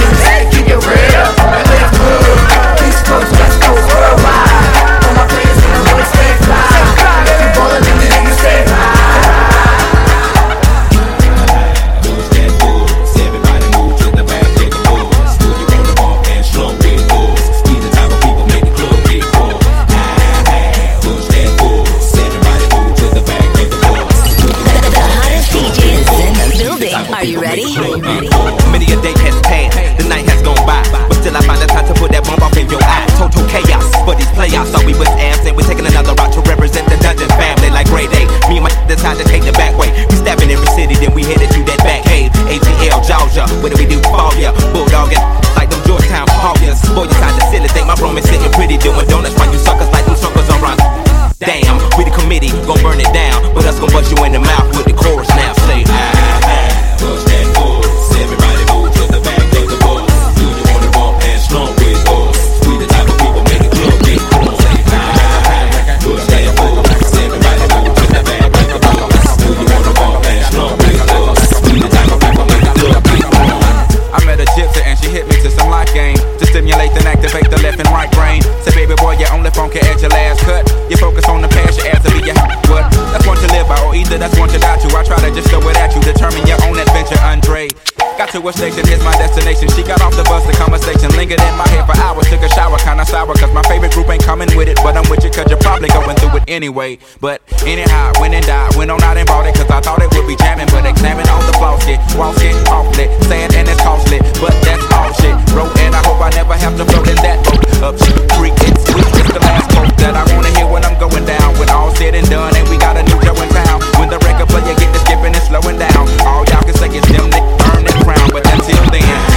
Andre. 87.60 87.75
Got 88.16 88.32
to 88.36 88.44
a 88.44 88.51
station, 88.51 88.84
here's 88.88 89.04
my 89.04 89.16
destination. 89.16 89.68
She 89.75 89.84
got 89.84 90.01
off 90.01 90.16
the 90.16 90.24
bus, 90.28 90.44
the 90.44 90.51
conversation 90.56 91.12
lingered 91.16 91.39
in 91.39 91.56
my 91.56 91.68
head 91.72 91.88
for 91.88 91.96
hours. 92.04 92.28
Took 92.28 92.44
a 92.44 92.51
shower, 92.51 92.78
kinda 92.80 93.06
sour, 93.06 93.32
cause 93.36 93.51
my 93.54 93.63
favorite 93.63 93.92
group 93.92 94.10
ain't 94.10 94.24
coming 94.24 94.48
with 94.56 94.68
it. 94.68 94.75
But 94.84 94.96
I'm 94.96 95.08
with 95.10 95.24
you, 95.24 95.32
cause 95.32 95.48
you're 95.48 95.60
probably 95.60 95.88
going 95.88 96.16
through 96.20 96.36
it 96.39 96.44
anyway. 96.48 97.00
But 97.20 97.42
anyhow, 97.63 98.12
went 98.20 98.34
and 98.34 98.46
died, 98.46 98.75
went 98.75 98.92
on 98.92 99.01
out 99.04 99.16
and 99.16 99.28
bought 99.28 99.48
it, 99.48 99.56
cause 99.56 99.72
I 99.72 99.80
thought 99.80 100.01
it 100.04 100.12
would 100.12 100.28
be 100.28 100.36
jamming. 100.36 100.68
But 100.72 100.86
examine 100.86 101.28
on 101.32 101.44
the 101.48 101.56
floss, 101.60 101.84
get 101.86 102.00
walls 102.16 102.38
get 102.39 102.56
awfully 102.68 103.08
sad 103.28 103.56
and 103.56 103.68
it's 103.68 103.82
costly. 103.82 104.20
But 104.39 104.56
that's 104.63 104.84
all 104.92 105.12
shit. 105.20 105.36
bro, 105.51 105.63
and 105.84 105.96
I 105.96 106.04
hope 106.04 106.20
I 106.20 106.30
never 106.36 106.56
have 106.56 106.75
to 106.75 106.84
float 106.84 107.08
in 107.08 107.20
that 107.24 107.39
boat. 107.44 107.63
Up 107.84 107.96
shit 108.00 108.20
creek, 108.36 108.56
it's 108.68 108.84
sweet, 108.92 109.08
it's 109.16 109.32
the 109.32 109.39
last 109.39 109.72
quote 109.72 109.96
that 110.04 110.16
I 110.16 110.24
wanna 110.36 110.51
hear 110.56 110.68
when 110.68 110.84
I'm 110.84 111.00
going 111.00 111.24
down. 111.24 111.56
When 111.60 111.70
all 111.70 111.96
said 111.96 112.16
and 112.16 112.28
done, 112.30 112.56
and 112.56 112.68
we 112.68 112.75
got 112.75 113.00
a 113.00 113.04
new 113.04 113.20
Joe 113.24 113.36
in 113.39 113.50
town. 113.51 113.99
When 114.39 114.48
the 114.48 114.53
player 114.53 114.75
get 114.75 114.93
to 114.93 115.00
skipping 115.00 115.36
and 115.36 115.43
slowing 115.43 115.77
down, 115.77 116.08
all 116.24 116.46
y'all 116.46 116.63
can 116.63 116.74
say 116.74 116.88
is 116.88 117.03
them 117.12 117.29
that 117.29 117.43
earn 117.75 117.84
this 117.84 117.91
crown. 118.08 118.29
But 118.31 118.48
until 118.48 118.79
then, 118.88 119.28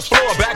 the 0.00 0.14
floor, 0.16 0.34
back 0.38 0.49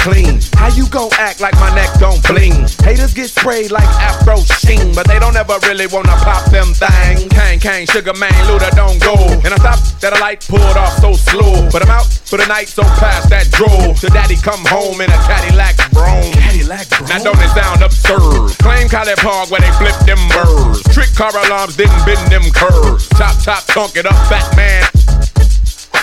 clean? 0.00 0.40
How 0.56 0.68
you 0.72 0.88
gon' 0.88 1.10
act 1.18 1.40
like 1.40 1.54
my 1.60 1.72
neck 1.74 1.92
don't 2.00 2.20
bling? 2.26 2.66
Haters 2.82 3.14
get 3.14 3.28
sprayed 3.28 3.70
like 3.70 3.88
Afro 4.00 4.40
Sheen, 4.40 4.94
but 4.94 5.06
they 5.06 5.18
don't 5.18 5.36
ever 5.36 5.58
really 5.68 5.86
wanna 5.86 6.16
pop 6.24 6.44
them 6.50 6.72
things. 6.72 7.28
Kang, 7.30 7.58
Kang, 7.60 7.86
Sugar 7.86 8.14
Man, 8.14 8.32
Luda 8.48 8.70
don't 8.72 9.00
go. 9.00 9.14
And 9.44 9.52
I 9.52 9.58
stopped 9.60 10.00
that 10.00 10.16
a 10.16 10.20
light 10.20 10.46
pulled 10.48 10.76
off 10.76 10.96
so 10.98 11.12
slow. 11.12 11.68
But 11.70 11.82
I'm 11.84 11.90
out 11.90 12.06
for 12.06 12.36
the 12.36 12.46
night, 12.46 12.68
so 12.68 12.82
past 12.98 13.28
that 13.30 13.50
drove. 13.50 13.98
So 13.98 14.08
daddy 14.08 14.36
come 14.36 14.64
home 14.66 15.00
in 15.00 15.10
a 15.10 15.20
Cadillac 15.28 15.76
Brougham. 15.92 16.32
Cadillac 16.32 16.88
Brougham. 16.88 17.08
Now 17.08 17.24
don't 17.24 17.40
it 17.40 17.52
sound 17.52 17.82
absurd? 17.82 18.56
Claim 18.58 18.88
College 18.88 19.20
Park 19.20 19.50
where 19.50 19.60
they 19.60 19.72
flip 19.78 19.96
them 20.08 20.20
birds. 20.32 20.82
Trick 20.94 21.12
car 21.14 21.32
alarms 21.46 21.76
didn't 21.76 22.04
bend 22.04 22.24
them 22.32 22.44
curves. 22.52 23.08
Chop, 23.16 23.38
chop, 23.40 23.64
tunk 23.66 23.96
it 23.96 24.06
up, 24.06 24.16
fat 24.28 24.48
man. 24.56 24.89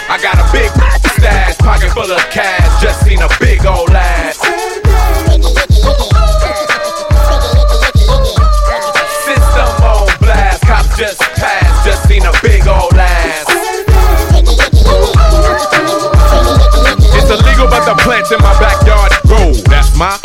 I 0.09 0.17
got 0.23 0.39
a 0.39 0.47
big 0.55 0.71
stash, 1.19 1.57
pocket 1.57 1.91
full 1.91 2.09
of 2.09 2.23
cash. 2.31 2.81
Just 2.81 3.03
seen 3.03 3.21
a 3.21 3.27
big 3.39 3.65
old 3.65 3.89
ass. 3.91 4.39
System 9.27 9.69
on 9.83 10.07
blast, 10.23 10.63
cops 10.63 10.97
just 10.97 11.19
passed. 11.35 11.85
Just 11.85 12.07
seen 12.07 12.23
a 12.23 12.31
big 12.41 12.65
old 12.67 12.95
ass. 12.95 13.45
It's 17.11 17.29
illegal, 17.29 17.67
but 17.67 17.83
the 17.83 17.99
plants 18.01 18.31
in 18.31 18.39
my 18.39 18.57
backyard 18.63 19.11
grow. 19.27 19.51
That's 19.67 19.91
my 19.97 20.15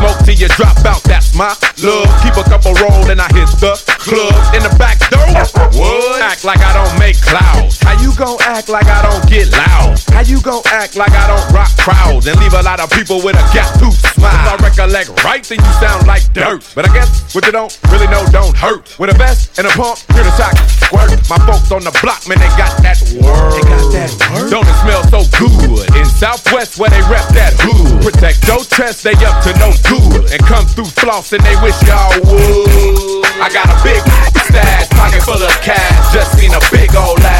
smoke 0.00 0.16
till 0.24 0.34
you 0.34 0.48
drop 0.56 0.80
out. 0.88 1.02
That's 1.04 1.34
my 1.36 1.52
love. 1.84 2.08
Keep 2.24 2.40
a 2.40 2.44
couple 2.48 2.72
roll 2.80 3.04
and 3.12 3.20
I 3.20 3.28
hit 3.36 3.52
the 3.60 3.76
club 4.00 4.32
in 4.56 4.64
the 4.64 4.72
back 4.80 4.96
door. 5.12 5.28
What? 5.76 6.22
Act 6.22 6.44
like 6.44 6.60
I 6.60 6.69
make 7.10 7.20
clouds. 7.22 7.80
How 7.82 7.98
you 7.98 8.14
gon' 8.14 8.38
act 8.46 8.68
like 8.68 8.86
I 8.86 9.02
don't 9.02 9.24
get 9.28 9.50
loud? 9.50 9.98
How 10.14 10.22
you 10.22 10.40
gon' 10.40 10.62
act 10.66 10.94
like 10.96 11.10
I 11.10 11.26
don't 11.26 11.46
rock 11.50 11.70
crowds 11.78 12.26
and 12.26 12.38
leave 12.38 12.54
a 12.54 12.62
lot 12.62 12.78
of 12.78 12.90
people 12.90 13.18
with 13.22 13.34
a 13.34 13.44
gap 13.50 13.70
tooth 13.78 13.98
smile? 14.14 14.54
If 14.54 14.62
I 14.62 14.68
recollect 14.68 15.08
right, 15.24 15.42
then 15.42 15.58
you 15.58 15.72
sound 15.82 16.06
like 16.06 16.22
dirt. 16.32 16.62
But 16.74 16.88
I 16.88 16.94
guess 16.94 17.34
what 17.34 17.44
you 17.46 17.52
don't 17.52 17.72
really 17.90 18.06
know 18.06 18.22
don't 18.30 18.56
hurt. 18.56 18.94
With 18.98 19.10
a 19.10 19.18
vest 19.18 19.58
and 19.58 19.66
a 19.66 19.70
pump, 19.70 19.98
hear 20.14 20.22
the 20.22 20.34
shock 20.38 20.54
squirt. 20.86 21.10
My 21.26 21.38
folks 21.46 21.70
on 21.72 21.82
the 21.82 21.94
block, 22.02 22.26
man, 22.28 22.38
they 22.38 22.50
got 22.54 22.78
that 22.82 22.98
word. 23.18 23.58
They 23.58 23.64
got 23.66 23.84
that 23.90 24.10
word. 24.30 24.50
Don't 24.50 24.66
it 24.66 24.78
smell 24.82 25.02
so 25.10 25.20
good 25.34 25.86
in 25.98 26.06
Southwest 26.06 26.78
where 26.78 26.90
they 26.90 27.02
rep 27.10 27.26
that 27.34 27.54
hood? 27.58 28.02
Protect 28.06 28.46
your 28.46 28.62
chest, 28.64 29.02
they 29.02 29.14
up 29.26 29.42
to 29.42 29.52
no 29.58 29.74
good 29.90 30.30
and 30.30 30.40
come 30.46 30.66
through 30.66 30.90
floss 30.94 31.32
and 31.32 31.42
they 31.42 31.56
wish 31.62 31.78
y'all 31.82 32.14
would. 32.22 33.20
I 33.40 33.48
got 33.48 33.66
a 33.66 33.76
big 33.82 34.02
stash, 34.50 34.88
pocket 34.90 35.22
full 35.22 35.40
of 35.40 35.54
cash. 35.62 36.12
Just 36.12 36.38
seen 36.38 36.52
a 36.52 36.60
big 36.70 36.79
old 36.96 37.20
ass. 37.20 37.39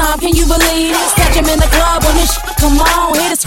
Time, 0.00 0.18
can 0.18 0.34
you 0.34 0.46
believe 0.46 0.96
it? 0.96 1.10
him 1.36 1.46
in 1.46 1.58
the 1.58 1.66
club 1.66 2.02
when 2.04 2.16
this 2.16 2.49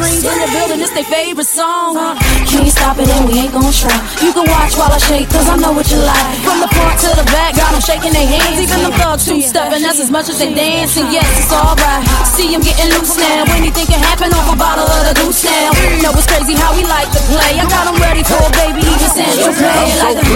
sh- 0.10 0.22
come 0.24 0.24
on. 0.24 0.24
Hear 0.24 0.24
the 0.24 0.24
screams 0.24 0.24
in 0.26 0.40
the 0.40 0.50
building, 0.52 0.80
it's 0.82 0.94
their 0.94 1.04
favorite 1.04 1.48
song. 1.48 1.98
Uh, 1.98 2.16
can't 2.48 2.70
stop 2.70 2.98
it 3.00 3.10
and 3.10 3.28
we 3.30 3.40
ain't 3.40 3.54
gon' 3.54 3.72
try. 3.72 3.96
You 4.22 4.34
can 4.34 4.46
watch 4.50 4.76
while 4.76 4.92
I 4.92 4.98
shake, 4.98 5.30
cause 5.30 5.48
I 5.50 5.56
know 5.58 5.72
what 5.74 5.88
you 5.92 6.00
like. 6.00 6.26
From 6.44 6.60
the 6.60 6.70
front 6.76 7.00
to 7.08 7.10
the 7.16 7.26
back, 7.32 7.56
got 7.56 7.74
'em 7.74 7.82
shaking 7.82 8.14
their 8.14 8.28
hands. 8.28 8.60
Even 8.60 8.84
the 8.84 8.92
thugs 9.00 9.26
two 9.26 9.42
stepping, 9.42 9.84
that's 9.84 10.00
as 10.00 10.12
much 10.12 10.30
as 10.30 10.40
they 10.40 10.54
dancing. 10.54 11.08
Yes, 11.12 11.28
it's 11.40 11.52
alright. 11.54 12.04
See 12.36 12.54
'em 12.54 12.62
getting 12.62 12.90
loose 12.94 13.16
now. 13.18 13.44
when 13.48 13.64
Anything 13.64 13.88
can 13.88 14.02
happen 14.04 14.34
off 14.34 14.52
a 14.52 14.56
bottle 14.58 14.86
of 14.86 15.04
the 15.08 15.14
goose 15.22 15.44
now. 15.44 15.72
Know 16.04 16.12
it's 16.12 16.28
crazy 16.28 16.54
how 16.54 16.76
we 16.76 16.84
like 16.84 17.10
to 17.12 17.22
play. 17.32 17.60
I 17.60 17.66
got 17.66 17.88
'em 17.88 17.96
ready 18.02 18.24
for 18.24 18.40
a 18.44 18.52
baby, 18.52 18.82
even 18.84 19.10
Sandra 19.16 19.54
play 19.54 19.88
like 20.04 20.18
the 20.20 20.34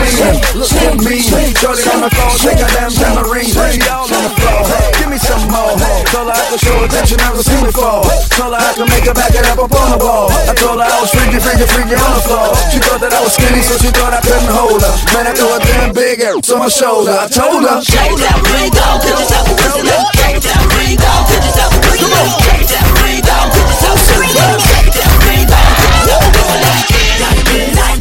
Look 0.55 0.71
at 0.71 0.95
me, 0.95 1.21
Shorty 1.21 1.83
on 1.91 2.01
the 2.01 2.09
floor, 2.15 2.31
shake 2.39 2.61
a 2.63 2.67
damn 2.71 2.91
tambourine. 2.91 3.51
Hey, 3.51 3.79
all 3.91 4.07
on 4.07 4.23
the 4.23 4.33
floor, 4.39 4.61
hey, 4.71 4.91
give 4.97 5.09
me 5.09 5.17
some 5.17 5.43
more. 5.51 5.75
Hey, 5.77 6.03
told 6.11 6.27
her 6.29 6.33
I 6.33 6.45
could 6.49 6.61
show 6.61 6.77
attention, 6.83 7.17
never 7.17 7.43
seen 7.43 7.63
before. 7.65 8.01
Told 8.37 8.53
her 8.55 8.61
I 8.61 8.73
could 8.73 8.89
make 8.89 9.05
her 9.05 9.13
back 9.13 9.33
it 9.35 9.45
up 9.45 9.57
upon 9.67 9.91
the 9.91 9.99
ball. 9.99 10.31
I 10.31 10.55
told 10.55 10.79
her 10.79 10.87
I 10.87 10.97
was 11.03 11.11
freaky, 11.11 11.39
freaky, 11.43 11.67
freaky 11.67 11.95
on 11.99 12.11
the 12.15 12.23
floor. 12.23 12.55
She 12.71 12.79
thought 12.79 13.03
that 13.03 13.11
I 13.11 13.19
was 13.19 13.35
skinny, 13.35 13.61
so 13.61 13.75
she 13.77 13.91
thought 13.91 14.15
I 14.15 14.21
couldn't 14.23 14.49
hold 14.49 14.79
her. 14.79 14.93
Man, 15.11 15.27
I 15.27 15.33
threw 15.35 15.51
a 15.51 15.59
damn 15.59 15.91
big 15.91 16.23
ass 16.23 16.47
on 16.49 16.63
my 16.63 16.71
shoulder. 16.71 17.11
I 17.11 17.27
told 17.27 17.67
her, 17.67 17.83
Shake 17.83 18.15
that 18.23 18.39
ring 18.39 18.71
down, 18.71 19.03
put 19.03 19.11
yourself 19.11 19.45
a 19.51 19.55
whistle. 19.59 19.83
Shake 20.15 20.41
that 20.47 20.63
ring 20.71 20.95
down, 20.95 21.21
put 21.27 21.43
yourself 21.43 21.71
a 21.75 21.79
whistle. 21.83 22.09
Shake 22.47 22.67
that 22.71 22.87
ring 23.03 23.21
down, 23.21 23.45
put 23.51 23.67
yourself 23.67 23.99
a 23.99 24.13
whistle. 24.15 24.59
Shake 24.63 24.93
that 24.95 25.11
ring 25.27 25.45
down, 25.51 25.69
put 25.75 25.89
yourself 25.91 26.23
a 26.23 26.31
whistle. 26.31 27.96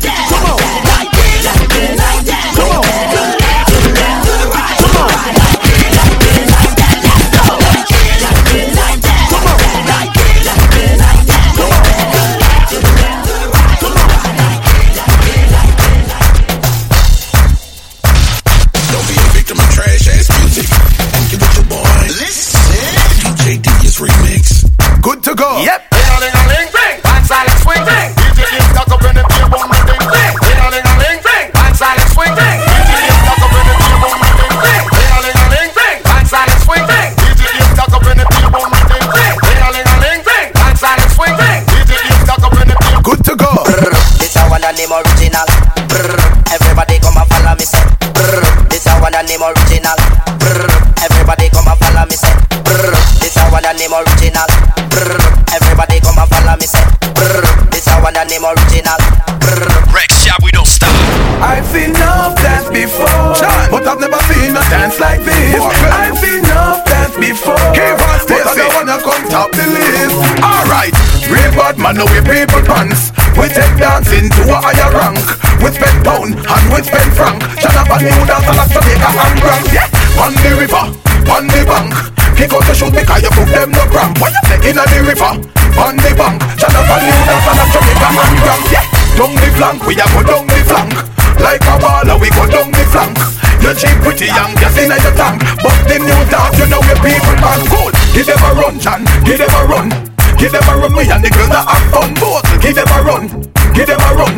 I've 63.87 64.03
never 64.03 64.19
seen 64.27 64.51
a 64.51 64.63
dance 64.67 64.99
like 64.99 65.23
this. 65.23 65.63
I've 65.63 66.19
seen 66.19 66.43
enough 66.43 66.83
dance 66.91 67.15
before, 67.15 67.55
but 67.55 68.43
I 68.43 68.53
don't 68.59 68.75
wanna 68.75 68.99
come 68.99 69.23
top 69.31 69.55
the 69.55 69.63
list. 69.63 70.11
Alright, 70.43 70.91
real 71.31 71.55
bad 71.55 71.79
man, 71.79 71.95
know 71.95 72.07
we 72.11 72.19
people 72.27 72.67
pants. 72.67 73.15
We 73.39 73.47
take 73.47 73.79
dancing 73.79 74.27
to 74.27 74.43
a 74.51 74.59
higher 74.59 74.91
rank. 74.91 75.23
We 75.63 75.71
spend 75.71 76.03
pound 76.03 76.35
and 76.35 76.67
we 76.75 76.83
spend 76.83 77.15
franc. 77.15 77.39
Shut 77.63 77.79
up 77.79 77.87
and 77.95 78.11
new 78.11 78.27
dance 78.27 78.51
and 78.51 78.59
Jamaica 78.75 79.07
and 79.07 79.37
Grand. 79.39 79.67
Yeah, 79.71 79.87
on 80.19 80.35
the 80.35 80.51
river, 80.59 80.85
on 81.31 81.47
the 81.47 81.63
bank. 81.63 81.95
Kick 82.35 82.53
out 82.53 82.67
the 82.67 82.75
shoot 82.75 82.91
because 82.91 83.23
you 83.23 83.31
put 83.39 83.49
them 83.55 83.71
no 83.71 83.87
cramp. 83.87 84.19
What 84.19 84.35
you 84.35 84.43
say 84.51 84.59
in 84.67 84.77
the 84.83 84.99
river, 85.07 85.33
on 85.79 85.95
the 85.95 86.11
bank. 86.19 86.43
Shut 86.59 86.75
up 86.75 86.91
and 86.91 87.07
new 87.07 87.21
dance 87.23 87.49
and 87.55 87.71
Jamaica 87.71 88.09
and 88.19 88.35
Grand. 88.43 88.65
Yeah, 88.75 88.96
down 89.17 89.33
the 89.33 89.49
flank, 89.57 89.81
we 89.89 89.97
a 89.97 90.05
go 90.13 90.21
down 90.23 90.47
the 90.47 90.61
flank. 90.69 90.93
Like 91.41 91.65
a 91.65 91.75
baller, 91.81 92.21
we 92.21 92.29
go 92.31 92.45
down 92.47 92.69
the 92.71 92.85
flank. 92.93 93.17
You 93.65 93.73
cheap 93.73 93.97
pretty 94.05 94.29
young, 94.29 94.53
just 94.61 94.77
in 94.77 94.93
your 94.93 95.15
tank. 95.17 95.41
But 95.65 95.81
the 95.89 95.97
new 95.99 96.21
dance, 96.29 96.57
you 96.61 96.69
know 96.69 96.81
we 96.85 96.95
people 97.01 97.37
man 97.41 97.61
cool. 97.73 97.91
Give 98.13 98.29
them 98.29 98.41
a 98.45 98.51
run, 98.53 98.77
John, 98.79 99.03
give 99.25 99.41
them 99.41 99.51
a 99.57 99.63
run. 99.65 99.89
Give 100.37 100.53
them 100.53 100.69
a 100.69 100.75
run, 100.77 100.93
we 100.93 101.09
and 101.09 101.25
the 101.25 101.33
girls 101.33 101.49
that 101.49 101.65
have 101.65 101.89
fun. 101.89 102.13
Both, 102.21 102.45
give 102.61 102.77
them 102.77 102.93
a 102.93 103.01
run, 103.01 103.25
give 103.73 103.89
them 103.89 104.01
a 104.05 104.11
run. 104.13 104.37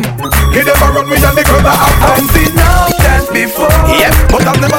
Give 0.55 0.65
them 0.65 0.79
a 0.79 0.87
run, 0.95 1.05
we 1.11 1.19
and 1.19 1.35
the 1.35 1.43
girls 1.43 1.63
that 1.67 1.75
have 1.75 1.95
fun. 1.99 2.23
I've 2.23 2.31
seen 2.31 2.55
no 2.55 2.87
dance 3.03 3.27
before, 3.35 3.75
yeah, 3.99 4.15
but 4.31 4.47
I've 4.47 4.63
never 4.63 4.78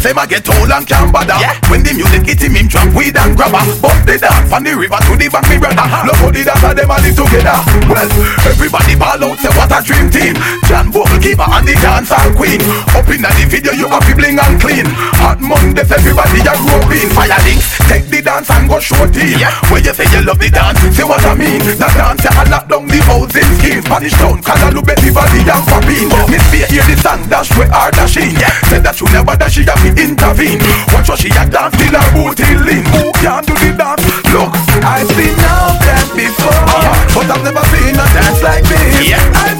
say 0.00 0.12
my 0.16 0.24
get 0.24 0.48
old 0.48 0.72
and 0.72 0.86
can't 0.88 1.12
bother. 1.12 1.36
Yeah. 1.36 1.54
When 1.68 1.84
the 1.84 1.92
music 1.92 2.24
hit 2.24 2.40
him, 2.40 2.56
him 2.56 2.66
drop 2.66 2.88
weed 2.96 3.16
and 3.16 3.36
grabber. 3.36 3.60
But 3.84 4.00
the 4.08 4.16
dance 4.16 4.48
from 4.48 4.64
the 4.64 4.72
river 4.72 4.96
to 4.96 5.12
the 5.14 5.28
bank, 5.28 5.46
me 5.52 5.56
brother. 5.60 5.84
Look 6.08 6.16
how 6.16 6.32
the 6.32 6.42
dance 6.42 6.64
them 6.64 6.90
a 6.90 6.96
live 6.98 7.16
together. 7.16 7.58
Well, 7.86 8.10
everybody 8.48 8.96
ball 8.96 9.20
out, 9.20 9.36
say 9.38 9.52
what 9.52 9.70
a 9.70 9.78
dream 9.84 10.08
team. 10.08 10.34
John 10.66 10.88
keeper 11.20 11.44
and 11.44 11.68
the 11.68 11.76
dancehall 11.76 12.32
queen. 12.34 12.60
Up 12.96 13.06
in 13.12 13.20
the 13.22 13.44
video, 13.46 13.76
you 13.76 13.86
to 13.86 14.12
bling 14.16 14.40
and 14.40 14.56
clean. 14.56 14.88
Hot 15.20 15.38
Mondays, 15.38 15.92
everybody 15.92 16.40
a 16.40 16.54
grow 16.64 16.80
in. 16.90 17.08
Fire 17.12 17.36
links, 17.44 17.76
take 17.84 18.08
the 18.08 18.24
dance 18.24 18.48
and 18.48 18.66
go 18.66 18.80
show 18.80 19.04
team. 19.12 19.36
When 19.68 19.84
you 19.84 19.92
say 19.92 20.08
you 20.08 20.24
love 20.24 20.40
the 20.40 20.48
dance, 20.48 20.80
say 20.96 21.04
what 21.04 21.20
I 21.22 21.36
mean. 21.36 21.60
The 21.60 21.76
dance, 21.76 22.24
you 22.24 22.32
lock 22.48 22.64
down 22.72 22.88
the 22.88 22.98
housing 23.04 23.52
scheme. 23.60 23.84
Spanish 23.84 24.16
town, 24.16 24.40
Guadalupe, 24.40 24.96
Vivadi 24.96 25.44
and 25.44 25.64
Papin. 25.68 26.08
Miss 26.32 26.44
Faye 26.48 26.66
hear 26.72 26.86
the 26.88 26.96
song, 26.96 27.20
dash 27.28 27.52
where 27.58 27.68
her 27.68 27.92
dashing. 27.92 28.32
Said 28.70 28.82
that 28.86 28.96
you 28.96 29.06
never 29.12 29.36
dash, 29.36 29.54
she 29.54 29.64
to 29.66 29.89
intervene. 29.98 30.60
Watch 30.92 31.08
what 31.08 31.18
she 31.18 31.28
a 31.30 31.44
dance 31.48 31.76
till 31.76 31.94
her 31.94 32.06
booty 32.12 32.54
lean. 32.66 32.84
Who 32.94 33.12
can 33.22 33.42
do 33.44 33.54
the 33.54 33.70
dance? 33.76 34.04
Look, 34.32 34.52
I've 34.84 35.08
seen 35.14 35.34
enough 35.34 35.78
dance 35.82 36.10
before, 36.12 36.62
but 37.14 37.28
I've 37.30 37.44
never 37.44 37.64
seen 37.72 37.94
a 37.94 38.06
dance 38.14 38.42
like 38.42 38.64
this. 38.64 39.10
I've 39.34 39.59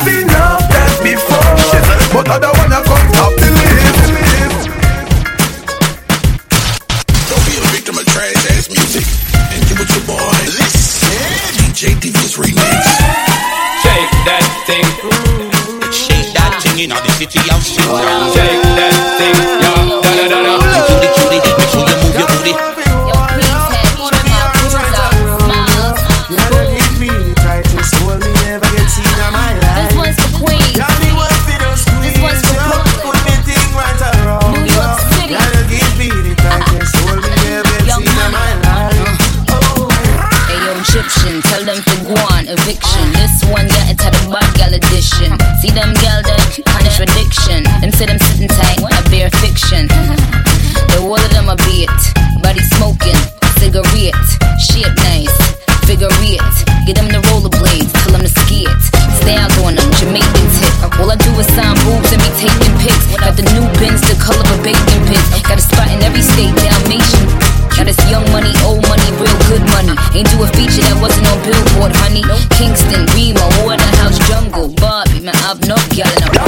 Kingston, 73.00 73.16
Remo, 73.16 73.64
Waterhouse, 73.64 74.18
Jungle, 74.28 74.68
Barbie, 74.76 75.20
man, 75.20 75.34
I've 75.36 75.60
no 75.66 75.76
gal 75.90 76.10
in 76.16 76.39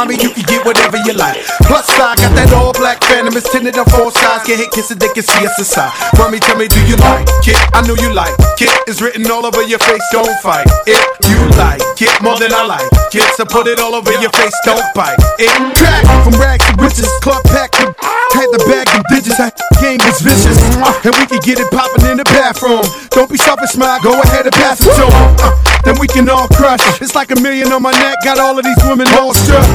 mommy. 0.00 0.14
You 0.22 0.30
can 0.30 0.44
get 0.44 0.64
whatever 0.64 0.96
you 0.98 1.12
like. 1.12 1.59
Plus, 1.70 1.86
I 2.02 2.18
got 2.18 2.34
that 2.34 2.50
all 2.50 2.74
black 2.74 2.98
phantom. 3.06 3.30
It's 3.38 3.46
tinted 3.46 3.78
on 3.78 3.86
four 3.94 4.10
sides. 4.10 4.42
Get 4.42 4.58
hit, 4.58 4.74
kiss 4.74 4.90
it, 4.90 4.98
they 4.98 5.06
can 5.14 5.22
see 5.22 5.46
us 5.46 5.54
inside. 5.54 5.94
Mommy, 6.18 6.42
tell 6.42 6.58
me, 6.58 6.66
do 6.66 6.82
you 6.90 6.98
like 6.98 7.30
it? 7.46 7.54
I 7.70 7.86
know 7.86 7.94
you 7.94 8.10
like 8.10 8.34
it. 8.58 8.74
It's 8.90 8.98
written 8.98 9.22
all 9.30 9.46
over 9.46 9.62
your 9.62 9.78
face. 9.78 10.02
Don't 10.10 10.34
fight 10.42 10.66
if 10.90 10.98
you 11.30 11.38
like 11.54 11.78
it 12.02 12.10
more 12.26 12.34
than 12.42 12.50
I 12.50 12.66
like 12.66 12.90
it. 13.14 13.22
So 13.38 13.46
put 13.46 13.70
it 13.70 13.78
all 13.78 13.94
over 13.94 14.10
your 14.18 14.34
face. 14.34 14.56
Don't 14.66 14.82
bite 14.98 15.14
it. 15.38 15.54
Crack 15.78 16.02
from 16.26 16.34
rags 16.42 16.66
to 16.66 16.74
riches. 16.82 17.06
Club 17.22 17.38
packed. 17.54 17.78
Had 17.78 18.50
the 18.50 18.62
bag 18.66 18.90
of 18.98 19.06
digits. 19.06 19.38
That 19.38 19.54
game 19.78 20.02
was 20.02 20.18
vicious. 20.18 20.58
Uh, 20.82 21.06
and 21.06 21.14
we 21.22 21.26
can 21.30 21.38
get 21.46 21.62
it 21.62 21.70
popping 21.70 22.02
in 22.10 22.18
the 22.18 22.26
bathroom. 22.34 22.82
Don't 23.14 23.30
be 23.30 23.38
selfish, 23.38 23.78
smile. 23.78 24.02
Go 24.02 24.18
ahead 24.18 24.46
and 24.46 24.54
pass 24.58 24.82
it 24.82 24.90
to 24.90 25.06
'em. 25.06 25.36
Uh, 25.38 25.54
then 25.86 25.98
we 26.02 26.06
can 26.06 26.26
all 26.28 26.50
crush. 26.50 26.82
It. 26.98 27.02
It's 27.02 27.14
like 27.14 27.30
a 27.30 27.38
million 27.38 27.70
on 27.70 27.82
my 27.82 27.94
neck, 27.94 28.18
got 28.26 28.38
all 28.38 28.58
of 28.58 28.64
these 28.64 28.82
women 28.86 29.06
all 29.14 29.34
struck. 29.34 29.66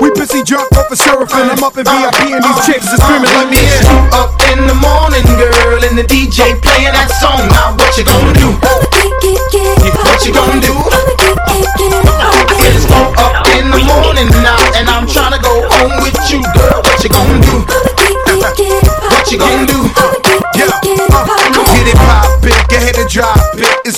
We 0.00 0.10
busy 0.14 0.44
drunk 0.44 0.70
off 0.78 0.90
of 0.92 0.98
surfing. 1.28 1.50
I'm 1.52 1.62
up 1.62 1.76
in 1.76 1.84
VIP 1.84 2.32
and 2.32 2.42
these 2.42 2.60
chicks 2.64 2.88
are 2.92 2.98
screaming, 2.98 3.30
let 3.36 3.48
me 3.50 3.60
in. 3.60 3.84
Up 4.12 4.32
in 4.50 4.66
the 4.66 4.74
morning, 4.74 5.24
girl, 5.36 5.80
and 5.84 5.96
the 5.96 6.04
DJ 6.04 6.56
playing 6.60 6.92
that 6.92 7.12
song. 7.20 7.44
Now 7.52 7.76
what 7.76 7.96
you 7.96 8.04
gonna 8.04 8.32
do? 8.34 8.48
What 10.04 10.24
you 10.24 10.32
gonna 10.32 10.60
do? 10.60 10.74
It's 12.64 12.84
up 12.88 13.46
in 13.56 13.70
the 13.70 13.82
morning 13.84 14.28
now, 14.42 14.58
and 14.76 14.88
I'm 14.88 15.06
trying 15.06 15.32
to 15.32 15.40
go 15.40 15.68
home 15.68 16.02
with 16.02 16.16
you, 16.32 16.40
girl. 16.56 16.80
What 16.82 17.04
you 17.04 17.10
gonna 17.10 17.40
do? 17.44 17.64
What 18.40 19.30
you 19.30 19.38
gonna 19.38 19.66
do? 19.66 19.78
Yeah, 20.56 20.72
uh, 20.72 20.82
get 20.82 21.88
it 21.88 21.96
pop 21.96 22.44
it, 22.44 22.72
ahead 22.72 22.96
and 22.96 23.08
drop 23.08 23.47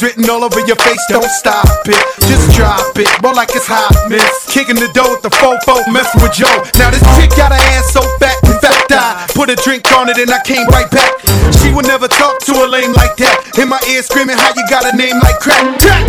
it. 0.02 0.10
Written 0.10 0.30
all 0.30 0.44
over 0.44 0.60
your 0.64 0.76
face, 0.76 1.04
don't 1.08 1.28
stop 1.30 1.66
it. 1.84 2.00
Just 2.24 2.56
drop 2.56 2.96
it, 2.96 3.08
more 3.22 3.34
like 3.34 3.50
it's 3.52 3.66
hot, 3.66 3.92
miss. 4.08 4.48
Kicking 4.48 4.76
the 4.76 4.88
door 4.96 5.12
with 5.12 5.22
the 5.22 5.28
fofo, 5.28 5.76
messing 5.92 6.22
with 6.22 6.32
Joe. 6.32 6.64
Now 6.80 6.90
this 6.90 7.04
chick 7.16 7.30
got 7.36 7.52
her 7.52 7.64
ass 7.76 7.92
so 7.92 8.00
fat, 8.18 8.36
in 8.48 8.56
fact 8.60 8.92
I 8.92 9.28
put 9.36 9.50
a 9.50 9.56
drink 9.56 9.84
on 9.92 10.08
it 10.08 10.16
and 10.18 10.30
I 10.30 10.40
came 10.42 10.66
right 10.72 10.90
back. 10.90 11.12
She 11.60 11.72
would 11.72 11.86
never 11.86 12.08
talk 12.08 12.40
to 12.48 12.52
a 12.64 12.66
lame 12.66 12.92
like 12.96 13.16
that. 13.20 13.60
In 13.60 13.68
my 13.68 13.80
ear 13.92 14.02
screaming, 14.02 14.40
how 14.40 14.52
you 14.56 14.64
got 14.72 14.88
a 14.88 14.96
name 14.96 15.20
like 15.20 15.38
crack? 15.38 15.62
Crack! 15.78 16.04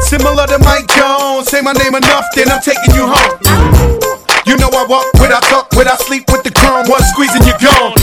Similar 0.00 0.48
to 0.48 0.58
Mike 0.64 0.88
Jones, 0.96 1.48
say 1.48 1.60
my 1.60 1.72
name 1.76 1.94
enough, 1.94 2.26
then 2.34 2.48
I'm 2.48 2.64
taking 2.64 2.96
you 2.96 3.06
home. 3.06 4.02
You 4.42 4.58
know 4.58 4.72
I 4.74 4.82
walk 4.88 5.06
with 5.22 5.30
I 5.30 5.38
talk 5.52 5.70
with 5.78 5.86
I 5.86 5.94
sleep 6.02 6.26
with 6.32 6.42
the 6.42 6.50
chrome, 6.50 6.88
one 6.90 7.04
squeezing 7.14 7.46
you 7.46 7.54
gone. 7.62 7.94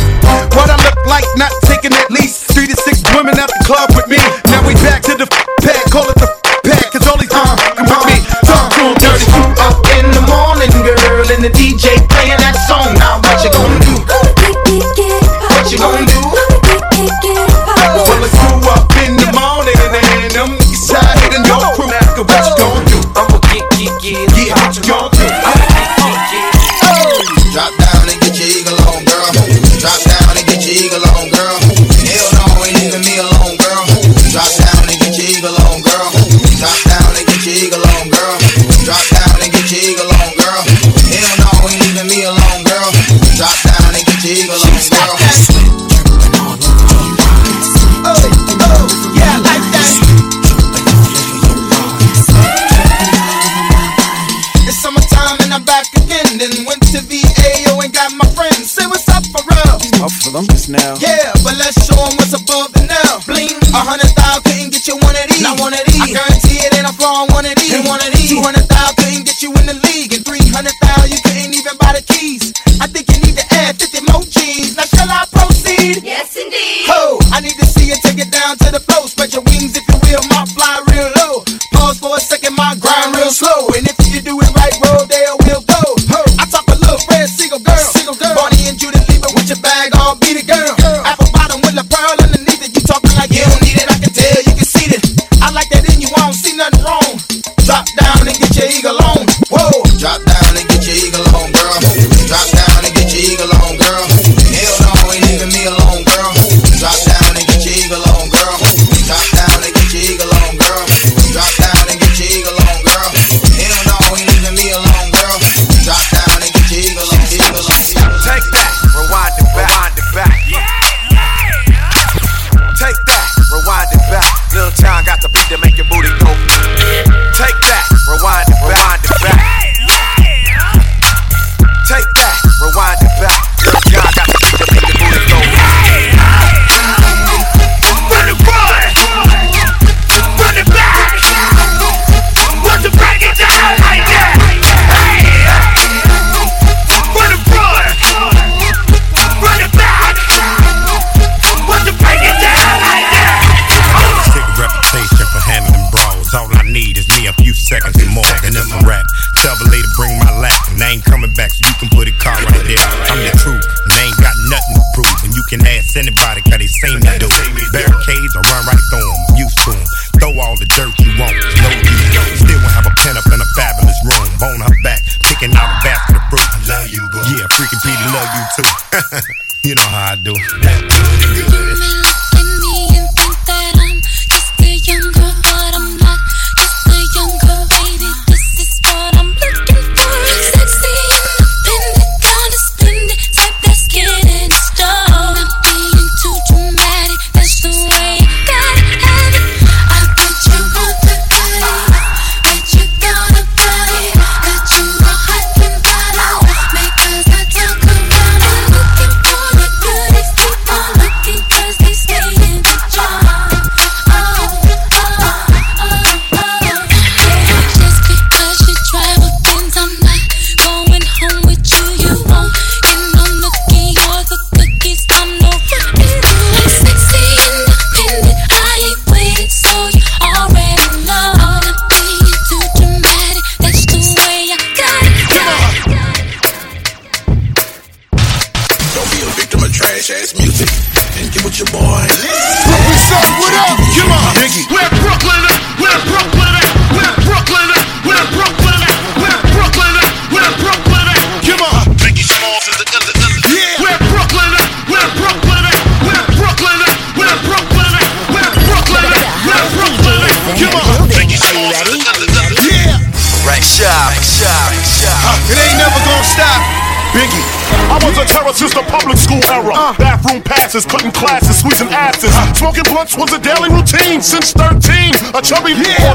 What 0.56 0.72
I 0.72 0.78
look 0.80 0.96
like, 1.04 1.28
not 1.36 1.52
taking 1.68 1.92
at 1.92 2.08
least 2.10 2.48
three 2.56 2.68
to 2.68 2.78
six 2.80 3.04
women 3.12 3.36
out 3.36 3.52
the 3.52 3.60
club 3.68 3.92
with 3.92 4.08
me. 4.08 4.19
The 11.42 11.50
DJ 11.50 12.09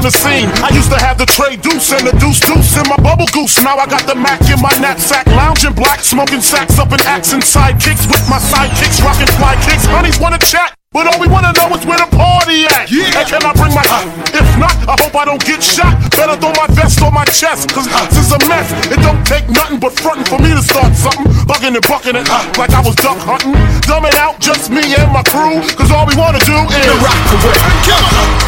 the 0.05 0.11
scene. 0.11 0.45
I 0.61 0.69
used 0.69 0.91
to 0.93 1.01
have 1.01 1.17
the 1.17 1.25
tray 1.25 1.57
deuce 1.57 1.89
and 1.91 2.05
the 2.05 2.13
deuce 2.21 2.39
deuce 2.39 2.77
in 2.77 2.85
my 2.85 2.97
bubble 3.01 3.25
goose. 3.33 3.57
Now 3.63 3.77
I 3.77 3.87
got 3.87 4.05
the 4.05 4.13
Mac 4.13 4.39
in 4.53 4.61
my 4.61 4.69
knapsack, 4.77 5.25
lounging 5.25 5.73
black, 5.73 6.01
smoking 6.01 6.41
sacks 6.41 6.77
up 6.77 6.93
in 6.93 7.01
accent 7.09 7.41
sidekicks 7.41 8.05
with 8.05 8.21
my 8.29 8.37
sidekicks, 8.37 9.01
rocking 9.01 9.31
fly 9.41 9.55
kicks. 9.65 9.85
Honeys 9.85 10.19
wanna 10.19 10.37
chat. 10.37 10.77
But 10.95 11.11
all 11.11 11.19
we 11.19 11.27
wanna 11.27 11.51
know 11.51 11.67
is 11.75 11.83
where 11.83 11.99
the 11.99 12.07
party 12.07 12.63
at. 12.71 12.87
Yeah. 12.87 13.19
And 13.19 13.27
can 13.27 13.43
I 13.43 13.51
bring 13.51 13.75
my 13.75 13.83
If 14.31 14.47
not, 14.55 14.71
I 14.87 14.95
hope 14.95 15.11
I 15.11 15.27
don't 15.27 15.43
get 15.43 15.59
shot. 15.59 15.91
Better 16.15 16.39
throw 16.39 16.55
my 16.55 16.71
vest 16.71 17.03
on 17.03 17.11
my 17.11 17.27
chest. 17.35 17.67
Cause 17.75 17.83
uh, 17.91 18.07
this 18.07 18.23
is 18.23 18.31
a 18.31 18.39
mess. 18.47 18.71
It 18.87 19.03
don't 19.03 19.19
take 19.27 19.43
nothing 19.51 19.83
but 19.83 19.91
frontin' 19.99 20.23
for 20.23 20.39
me 20.39 20.55
to 20.55 20.63
start 20.63 20.95
something. 20.95 21.27
Bugging 21.43 21.75
and 21.75 21.83
bucking 21.83 22.15
it 22.15 22.23
uh, 22.31 22.47
like 22.55 22.71
I 22.71 22.79
was 22.79 22.95
duck 23.03 23.19
hunting. 23.27 23.59
Dumbing 23.83 24.15
out 24.23 24.39
just 24.39 24.71
me 24.71 24.95
and 24.95 25.11
my 25.11 25.19
crew. 25.27 25.59
Cause 25.75 25.91
all 25.91 26.07
we 26.07 26.15
wanna 26.15 26.39
do 26.47 26.55
is 26.63 26.87
the 26.87 26.95
rock 27.03 27.27
away. 27.43 27.59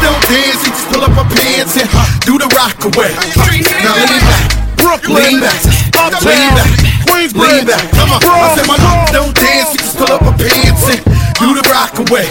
Don't 0.00 0.24
dance, 0.32 0.64
you 0.64 0.72
just 0.72 0.88
pull 0.88 1.04
up 1.04 1.12
my 1.12 1.28
pants 1.28 1.76
and 1.76 1.88
uh, 1.92 2.00
do 2.24 2.40
the 2.40 2.48
rock 2.56 2.80
away. 2.80 3.12
Now 3.84 3.92
lean 4.08 4.24
back. 4.24 4.56
Brooklyn, 4.80 5.20
lean 5.20 5.40
back, 5.42 5.58
Uptown, 6.00 6.22
lean 6.22 6.54
back, 6.54 6.70
Queensbridge, 7.04 7.34
lean 7.34 7.66
back. 7.66 7.82
Come 7.92 8.14
on, 8.14 8.22
I 8.24 8.54
said 8.56 8.64
my 8.70 8.78
don't 9.12 9.34
dance, 9.34 9.74
you 9.74 9.78
just 9.84 9.98
pull 9.98 10.06
up 10.06 10.22
my 10.22 10.32
pants 10.38 10.86
and 10.88 11.17
do 11.38 11.54
the 11.54 11.62
rock 11.70 11.96
away. 11.98 12.26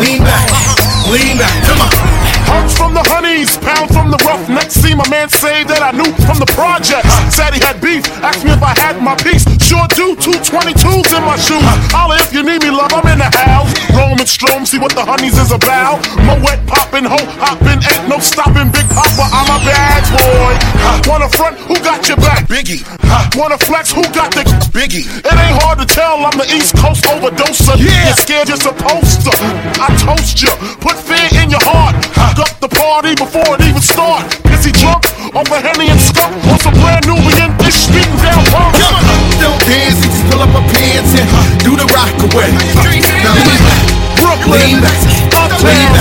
lean 0.00 0.22
back, 0.24 1.08
lean 1.08 1.38
back. 1.38 1.64
Come 1.64 1.80
on. 1.82 2.23
Hearts 2.48 2.76
from 2.76 2.94
the 2.94 3.04
honeys, 3.08 3.56
pound 3.58 3.92
from 3.92 4.10
the 4.10 4.18
rough 4.24 4.48
next. 4.48 4.80
See 4.82 4.94
my 4.94 5.08
man 5.08 5.28
say 5.28 5.64
that 5.64 5.82
I 5.82 5.90
knew 5.92 6.10
from 6.28 6.38
the 6.38 6.48
projects. 6.52 7.08
Said 7.32 7.54
he 7.54 7.60
had 7.60 7.80
beef, 7.80 8.04
asked 8.22 8.44
me 8.44 8.52
if 8.52 8.62
I 8.62 8.74
had 8.76 9.00
my 9.00 9.16
piece. 9.16 9.44
Sure 9.64 9.86
do, 9.96 10.16
two 10.16 10.36
22s 10.44 11.10
in 11.16 11.22
my 11.24 11.36
shoes. 11.40 11.64
Holla 11.90 12.20
if 12.20 12.32
you 12.32 12.42
need 12.42 12.62
me, 12.62 12.70
love, 12.70 12.92
I'm 12.92 13.06
in 13.08 13.18
the 13.18 13.30
house. 13.30 13.72
Roman 13.92 14.26
Strom, 14.26 14.66
see 14.66 14.78
what 14.78 14.94
the 14.94 15.04
honeys 15.04 15.38
is 15.38 15.52
about. 15.52 16.04
Moet 16.24 16.60
poppin', 16.66 17.04
ho 17.04 17.18
hoppin', 17.40 17.80
ain't 17.80 18.08
no 18.08 18.18
stopping. 18.18 18.68
Big 18.70 18.86
Papa, 18.92 19.24
I'm 19.32 19.48
a 19.48 19.58
bad 19.64 20.02
boy. 20.12 20.52
Wanna 21.08 21.28
front, 21.30 21.58
who 21.64 21.74
got 21.80 22.06
your 22.08 22.18
back? 22.18 22.46
Biggie. 22.48 22.84
Wanna 23.36 23.58
flex, 23.58 23.92
who 23.92 24.02
got 24.12 24.34
the 24.34 24.44
Biggie? 24.74 25.06
It 25.06 25.34
ain't 25.34 25.58
hard 25.62 25.78
to 25.78 25.86
tell, 25.86 26.24
I'm 26.24 26.36
the 26.36 26.46
East 26.52 26.76
Coast 26.76 27.04
overdoser. 27.04 27.76
Yeah. 27.78 28.12
You're 28.12 28.20
scared, 28.20 28.48
you're 28.48 28.60
supposed 28.60 29.22
to. 29.26 29.32
I 29.80 29.88
toast 30.02 30.42
you, 30.42 30.50
put 30.80 30.96
fear 30.96 31.28
in 31.42 31.50
your 31.50 31.62
heart. 31.62 31.94
Hook 32.34 32.50
up 32.50 32.58
the 32.58 32.66
party 32.66 33.14
before 33.14 33.54
it 33.54 33.62
even 33.62 33.78
start. 33.78 34.26
Is 34.50 34.66
he 34.66 34.74
drunk 34.74 35.06
off 35.38 35.46
a 35.54 35.58
Henny 35.62 35.86
and 35.86 36.02
skunk? 36.02 36.34
On 36.50 36.58
some 36.58 36.74
brand 36.82 37.06
new, 37.06 37.14
in 37.14 37.54
this 37.62 37.86
street 37.86 38.10
down 38.26 38.42
punk. 38.50 38.74
On, 38.74 38.98
don't 39.38 39.62
dance 39.70 40.02
and 40.02 40.10
just 40.10 40.26
pull 40.26 40.42
up 40.42 40.50
her 40.50 40.66
pants 40.66 41.14
and 41.14 41.30
do 41.62 41.78
the 41.78 41.86
rock 41.94 42.10
away. 42.26 42.50
Now 43.22 43.38
Brooklyn, 44.18 44.82
lean 45.62 45.93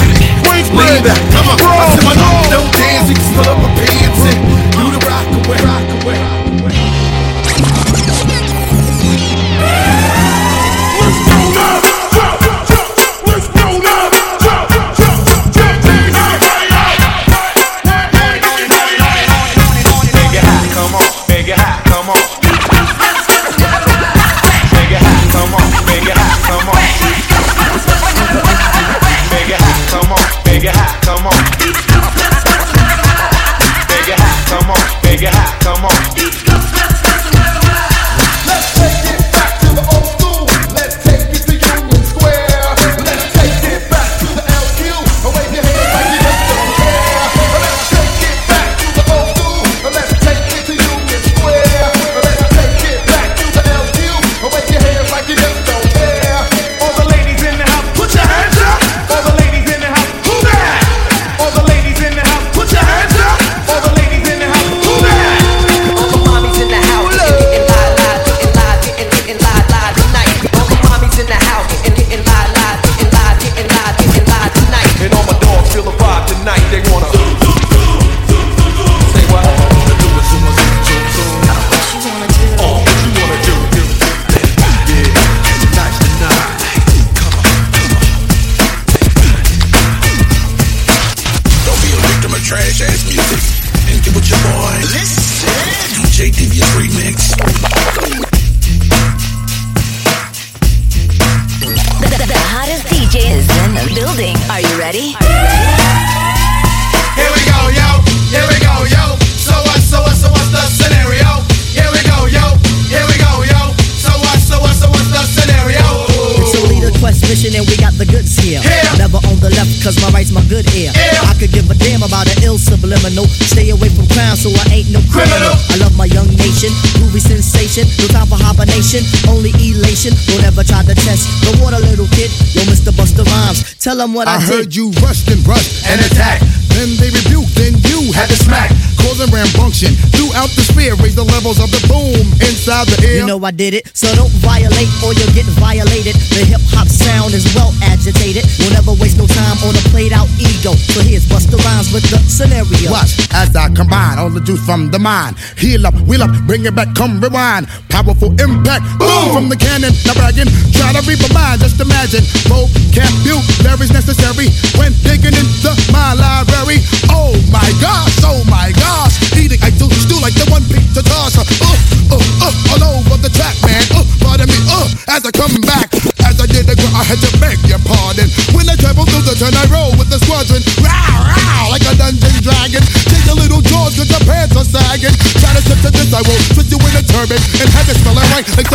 ill. 123.12 123.28
Stay 123.28 123.70
away 123.70 123.90
from 123.90 124.08
crime 124.08 124.36
so 124.40 124.50
I 124.68 124.80
ain't 124.80 124.90
no 124.90 125.04
criminal. 125.12 125.52
I 125.70 125.76
love 125.84 125.96
my 125.98 126.06
young 126.06 126.30
nation, 126.40 126.72
groovy 126.96 127.20
sensation. 127.20 127.84
No 128.00 128.08
time 128.08 128.28
for 128.28 128.40
hibernation, 128.64 129.04
only 129.28 129.52
elation. 129.60 130.14
Don't 130.28 130.44
ever 130.44 130.64
try 130.64 130.84
to 130.84 130.96
test 130.96 131.28
the 131.44 131.60
water, 131.62 131.80
little 131.80 132.08
kid. 132.08 132.32
Yo, 132.56 132.64
Mr. 132.72 132.92
Busta 132.96 133.26
Rhymes, 133.28 133.76
tell 133.80 133.98
them 133.98 134.14
what 134.14 134.28
I, 134.28 134.36
I 134.36 134.40
did. 134.40 134.50
heard 134.50 134.76
you 134.76 134.92
rushed 135.04 135.30
and 135.30 135.46
rushed 135.46 135.86
and 135.88 136.00
attacked. 136.00 136.46
Then 136.74 136.96
they 136.98 137.12
rebuked, 137.14 137.54
then 137.56 137.74
you 137.92 138.12
had 138.14 138.30
to 138.30 138.36
smack. 138.36 138.72
Causing 138.98 139.28
rambunction 139.30 139.94
throughout 140.16 140.50
the 140.56 140.64
sphere. 140.64 140.96
Raise 140.96 141.14
the 141.14 141.24
levels 141.24 141.60
of 141.60 141.70
the 141.70 141.80
boom 141.92 142.24
inside 142.40 142.88
the 142.88 142.98
ear. 143.04 143.20
You 143.22 143.26
know 143.28 143.38
I 143.44 143.52
did 143.52 143.74
it, 143.74 143.92
so 143.94 144.08
don't 144.16 144.32
violate 144.42 144.90
or 145.04 145.14
you'll 145.14 145.36
get 145.36 145.46
violated. 145.60 146.16
The 146.32 146.48
hip 146.48 146.64
hop 146.72 146.88
sound 146.88 147.36
is 147.36 147.46
well 147.54 147.76
agitated. 147.84 148.48
We'll 148.58 148.74
never 148.74 148.96
waste 148.96 149.20
no 149.20 149.28
time 149.28 149.60
on 149.68 149.76
a 149.76 149.84
played 149.92 150.14
out 150.16 150.32
ego. 150.40 150.74
So 150.74 151.04
here's 151.04 151.28
Busta 151.28 151.60
Rhymes 151.62 151.92
with 151.94 152.08
the 152.10 152.18
scenario. 152.26 152.90
Watch 152.90 153.28
as 153.36 153.54
I 153.56 153.70
combine 153.76 154.18
all 154.18 154.32
the 154.32 154.42
juice 154.42 154.64
from 154.66 154.90
the 154.90 155.00
mind. 155.00 155.38
Heal 155.60 155.86
up, 155.86 155.96
wheel 156.08 156.24
up, 156.24 156.32
bring 156.48 156.66
it 156.66 156.74
back, 156.74 156.96
come 156.96 157.20
rewind. 157.22 157.68
Powerful 157.90 158.32
impact, 158.40 158.53
boom 158.62 159.34
from 159.34 159.50
the 159.50 159.58
cannon. 159.58 159.94
Now 160.06 160.14
bragging, 160.14 160.50
try 160.74 160.94
to 160.94 161.02
read 161.08 161.20
my 161.26 161.32
mind. 161.34 161.62
Just 161.62 161.80
imagine, 161.82 162.22
vocabulary's 162.46 163.94
necessary 163.94 164.54
when 164.78 164.94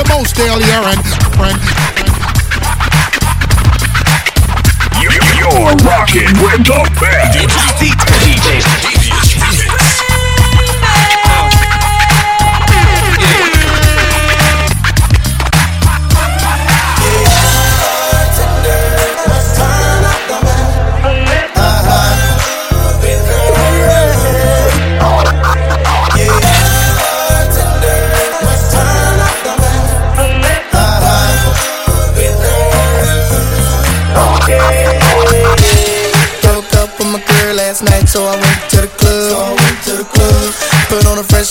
the 0.05 0.15
most 0.15 0.31
stale 0.31 0.61
urine. 0.61 1.03
Friend. 1.35 1.59
You're 5.03 5.75
rocking 5.83 6.31
with 6.39 6.63
the 6.63 6.83
best. 7.01 7.39
DJ 7.79 7.95
Devious 8.23 8.65
Remix. 8.85 8.98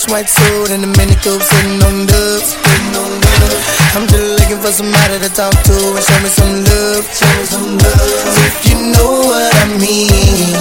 White 0.08 0.28
suit 0.28 0.70
and 0.70 0.84
a 0.84 0.90
mini 0.98 1.14
coupe, 1.20 1.42
sitting 1.42 1.82
on 1.84 2.06
dubs. 2.06 2.56
I'm 3.96 4.06
just 4.06 4.40
looking 4.40 4.60
for 4.60 4.72
somebody 4.72 5.18
to 5.20 5.28
talk 5.28 5.52
to 5.52 5.76
and 5.96 6.04
show 6.04 6.18
me 6.22 6.28
some 6.28 6.64
love. 6.64 7.04
Show 7.12 7.32
me 7.38 7.44
some 7.44 7.78
love. 7.78 8.36
If 8.48 8.68
you 8.68 8.76
know 8.92 9.20
what 9.28 9.48
I 9.54 9.66
mean. 9.78 10.54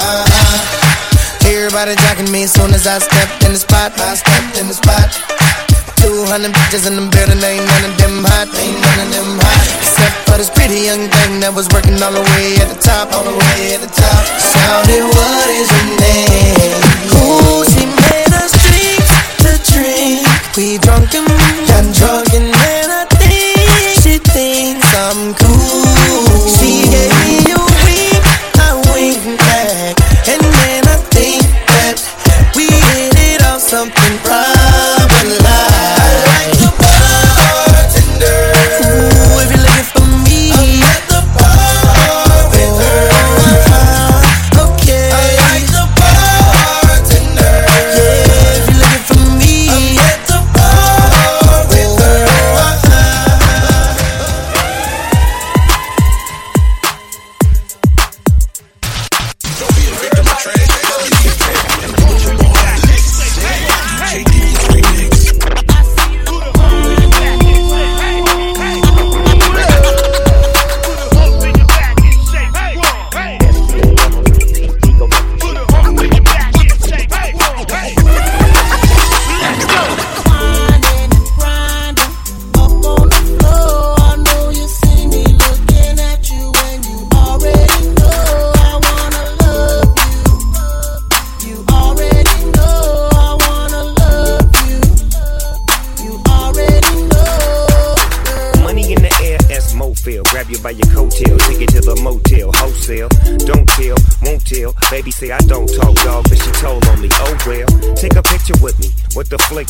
Uh-huh. 0.00 1.48
Everybody 1.48 1.94
jocking 1.96 2.30
me 2.32 2.44
as 2.44 2.52
soon 2.52 2.72
as 2.74 2.86
I 2.86 2.98
stepped 2.98 3.44
in 3.44 3.52
the 3.52 3.58
spot. 3.58 3.92
200 6.30 6.52
bitches 6.54 6.86
in 6.86 6.94
the 6.94 7.02
building, 7.10 7.42
ain't 7.42 7.66
none 7.66 7.90
of 7.90 7.98
them 7.98 8.22
hot, 8.22 8.46
ain't 8.54 8.78
none 8.78 9.02
of 9.02 9.10
them 9.10 9.42
hot. 9.42 9.66
Except 9.82 10.14
for 10.30 10.38
this 10.38 10.46
pretty 10.46 10.86
young 10.86 11.10
thing 11.10 11.42
that 11.42 11.50
was 11.50 11.66
working 11.74 11.98
all 11.98 12.14
the 12.14 12.22
way 12.22 12.54
at 12.62 12.70
the 12.70 12.78
top, 12.78 13.10
all 13.10 13.26
the 13.26 13.34
way 13.34 13.74
at 13.74 13.82
the 13.82 13.90
top. 13.90 14.22
Shouted, 14.38 15.10
what 15.10 15.46
is 15.58 15.66
your 15.66 15.90
name? 15.98 16.78
Ooh, 17.18 17.66
she 17.66 17.82
made 17.82 18.30
us 18.30 18.54
drinks 18.62 19.10
to 19.42 19.50
drink. 19.74 20.22
We 20.54 20.78
drunk 20.78 21.10
and 21.18 21.26
got 21.66 21.82
drunk 21.98 22.30
and 22.38 22.54
then 22.54 22.86
I 22.94 23.10
think 23.10 23.98
she 23.98 24.22
thinks 24.22 24.86
I'm 24.86 25.34
cool. 25.34 25.69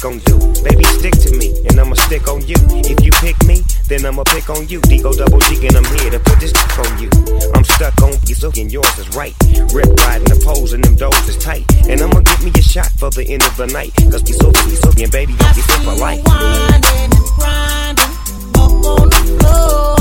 gon' 0.01 0.18
do. 0.20 0.38
Baby, 0.64 0.84
stick 0.96 1.12
to 1.28 1.36
me, 1.36 1.53
and 1.68 1.78
I'ma 1.78 1.94
stick 1.94 2.26
on 2.28 2.40
you. 2.46 2.57
If 2.88 3.05
you 3.05 3.12
pick 3.20 3.36
me, 3.44 3.62
then 3.86 4.07
I'ma 4.07 4.24
pick 4.24 4.48
on 4.48 4.66
you. 4.68 4.80
Digo 4.80 5.12
double 5.16 5.40
G, 5.40 5.66
and 5.66 5.76
I'm 5.76 5.84
here 5.96 6.11
to 6.11 6.18
put 6.18 6.40
this 6.40 6.53
dick 6.53 6.78
on 6.78 6.98
you. 6.98 7.11
I'm 7.55 7.64
stuck 7.64 8.01
on 8.03 8.14
you, 8.26 8.34
so 8.34 8.51
and 8.57 8.72
yours 8.72 8.98
is 8.98 9.09
right. 9.14 9.34
Rip 9.72 9.92
riding 10.01 10.28
the 10.28 10.40
poles, 10.44 10.72
and 10.72 10.82
them 10.82 10.96
doors 10.96 11.28
is 11.28 11.36
tight. 11.36 11.64
And 11.88 12.01
I'ma 12.01 12.20
give 12.20 12.44
me 12.44 12.51
a 12.57 12.62
shot 12.62 12.90
for 12.98 13.11
the 13.11 13.24
end 13.28 13.42
of 13.42 13.57
the 13.57 13.66
night. 13.66 13.92
Cause 14.11 14.22
be 14.22 14.32
so, 14.32 14.51
be 14.51 14.74
so, 14.76 14.90
and 14.96 15.12
baby, 15.12 15.34
I'll 15.38 15.55
be 15.55 15.61
so 15.61 15.76
for 15.84 15.94
life. 15.96 16.24
Winding, 16.24 17.11
grinding, 17.36 18.12
up 18.57 18.72
on 18.84 19.09
the 19.11 19.38
floor. 19.38 19.99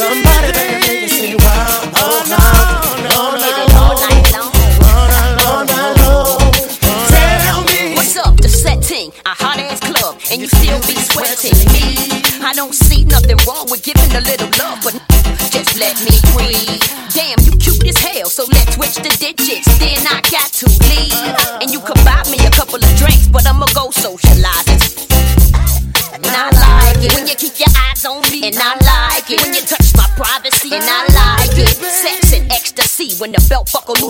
Somebody. 0.00 0.69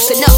No. 0.09 0.30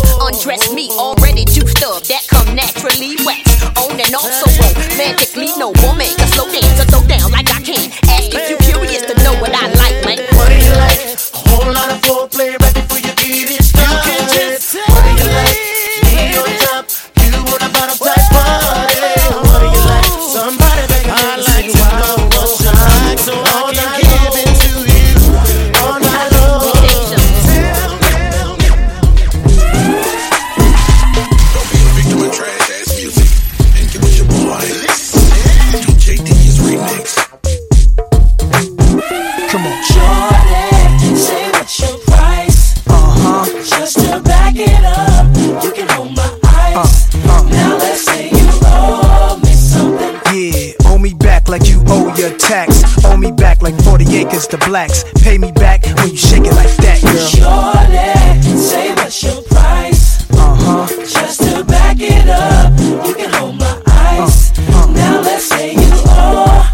cause 54.32 54.48
the 54.48 54.58
blacks 54.58 55.04
pay 55.22 55.36
me 55.36 55.52
back 55.52 55.84
when 55.84 56.08
you 56.08 56.16
shake 56.16 56.44
it 56.44 56.54
like 56.54 56.74
that, 56.80 56.98
girl. 57.02 57.28
Surely, 57.28 58.56
say 58.56 58.94
what's 58.94 59.22
your 59.22 59.42
price? 59.42 60.24
Uh 60.32 60.56
huh. 60.56 60.86
Just 61.04 61.42
to 61.42 61.62
back 61.64 61.98
it 62.00 62.28
up, 62.28 62.72
you 62.80 63.14
can 63.14 63.30
hold 63.34 63.58
my 63.58 63.82
eyes. 63.86 64.50
Uh, 64.58 64.72
uh. 64.72 64.86
Now 64.92 65.20
let's 65.20 65.44
say 65.44 65.74
you 65.74 65.90
owe, 66.16 66.64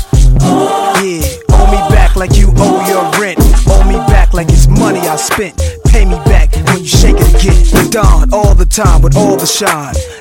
owe, 0.40 1.02
yeah, 1.02 1.26
owe 1.50 1.66
me 1.66 1.80
back 1.94 2.14
like 2.14 2.36
you 2.36 2.52
owe 2.56 2.86
your 2.86 3.04
rent. 3.20 3.38
Owe 3.66 3.84
me 3.84 3.96
back 4.06 4.32
like 4.34 4.48
it's 4.50 4.68
money 4.68 5.00
I 5.00 5.16
spent. 5.16 5.58
Pay 5.86 6.04
me 6.04 6.16
back 6.30 6.54
when 6.68 6.78
you 6.78 6.86
shake 6.86 7.16
it 7.18 7.28
again. 7.34 7.58
The 7.74 7.88
dawn 7.90 8.32
all 8.32 8.54
the 8.54 8.66
time 8.66 9.02
with 9.02 9.16
all 9.16 9.36
the 9.36 9.46
shine. 9.46 9.94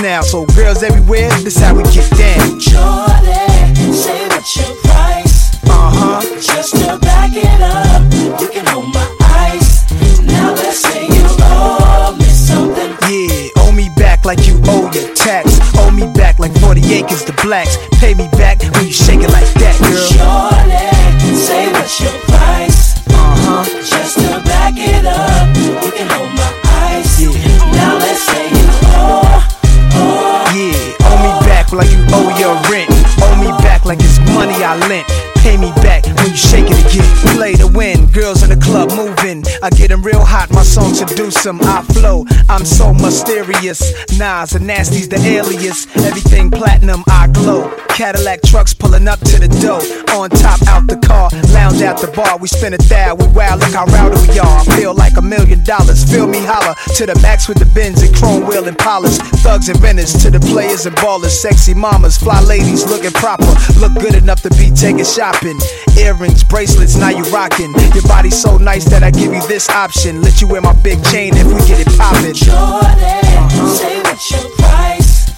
now. 0.00 0.22
So 0.22 0.46
girls 0.46 0.82
everywhere, 0.82 1.30
this 1.42 1.58
how 1.58 1.74
we 1.74 1.82
get 1.84 2.08
down. 2.16 2.60
Say 2.60 4.26
what 4.28 4.56
your 4.56 4.74
price. 4.82 5.54
Uh 5.64 5.90
huh. 5.92 6.20
Just 6.40 6.76
to 6.76 6.98
back 6.98 7.30
it 7.34 7.60
up, 7.62 8.02
you 8.40 8.48
can 8.48 8.66
ice. 9.20 9.84
Now 10.22 10.52
let's 10.54 10.80
say 10.80 11.06
you 11.06 11.24
owe 11.40 12.16
me 12.18 12.24
something. 12.24 12.90
Yeah, 13.08 13.62
owe 13.62 13.72
me 13.72 13.88
back 13.96 14.24
like 14.24 14.46
you 14.46 14.60
owe 14.64 14.90
your 14.92 15.14
tax. 15.14 15.58
Owe 15.78 15.90
me 15.90 16.10
back 16.14 16.38
like 16.38 16.52
40 16.60 16.80
acres 16.94 17.24
to 17.24 17.32
blacks. 17.42 17.76
Pay 18.00 18.14
me 18.14 18.28
back 18.32 18.62
when 18.62 18.86
you 18.86 18.92
shake 18.92 19.20
it 19.20 19.30
like 19.30 19.52
that, 19.54 19.76
girl. 19.80 20.08
Jordan, 20.16 21.36
say 21.36 21.70
what 21.72 22.00
your. 22.00 22.33
My 41.00 41.28
song. 41.30 41.60
I 41.62 41.82
flow, 41.82 42.24
I'm 42.48 42.64
so 42.64 42.92
mysterious. 42.92 43.80
Nas 44.18 44.54
and 44.54 44.66
Nasty's 44.66 45.08
the 45.08 45.16
alias. 45.16 45.86
Everything 45.96 46.50
platinum, 46.50 47.02
I 47.08 47.28
glow. 47.28 47.74
Cadillac 47.88 48.42
trucks 48.42 48.74
pulling 48.74 49.06
up 49.08 49.20
to 49.20 49.38
the 49.38 49.48
door. 49.62 49.80
On 50.14 50.30
top, 50.30 50.60
out 50.68 50.86
the 50.86 50.96
car, 51.06 51.30
lounge 51.52 51.80
at 51.82 51.98
the 51.98 52.08
bar. 52.08 52.38
We 52.38 52.48
spin 52.48 52.74
a 52.74 52.78
thou, 52.78 53.14
we 53.14 53.26
wow, 53.28 53.56
look 53.56 53.72
how 53.72 53.86
rowdy 53.86 54.18
we 54.28 54.38
are. 54.38 54.60
I 54.60 54.64
feel 54.76 54.94
like 54.94 55.16
a 55.16 55.22
million 55.22 55.62
dollars. 55.64 56.04
Feel 56.04 56.26
me 56.26 56.38
holler 56.42 56.74
to 56.96 57.06
the 57.06 57.18
max 57.22 57.48
with 57.48 57.58
the 57.58 57.66
bins 57.66 58.02
and 58.02 58.14
chrome 58.14 58.46
wheel 58.46 58.66
and 58.66 58.78
polish. 58.78 59.18
Thugs 59.42 59.68
and 59.68 59.80
renters 59.82 60.12
to 60.22 60.30
the 60.30 60.40
players 60.40 60.86
and 60.86 60.96
ballers. 60.96 61.34
Sexy 61.34 61.74
mamas, 61.74 62.18
fly 62.18 62.40
ladies 62.42 62.86
looking 62.86 63.12
proper. 63.12 63.50
Look 63.78 63.94
good 63.94 64.14
enough 64.14 64.42
to 64.42 64.50
be 64.50 64.70
taking 64.70 65.04
shopping. 65.04 65.58
Earrings, 65.98 66.42
bracelets, 66.42 66.96
now 66.96 67.10
you 67.10 67.22
rocking. 67.30 67.72
Your 67.94 68.06
body 68.06 68.30
so 68.30 68.58
nice 68.58 68.84
that 68.86 69.02
I 69.02 69.10
give 69.10 69.32
you 69.32 69.46
this 69.46 69.68
option. 69.70 70.22
Let 70.22 70.40
you 70.40 70.48
wear 70.48 70.60
my 70.60 70.74
big 70.84 71.02
chain 71.04 71.32
if 71.34 71.46
we 71.46 71.58
get 71.66 71.80
it 71.80 71.88
poppin'. 71.96 72.34
Shorty, 72.34 73.16
say 73.72 74.00
what's 74.04 74.30
your 74.30 74.44
price? 74.60 75.32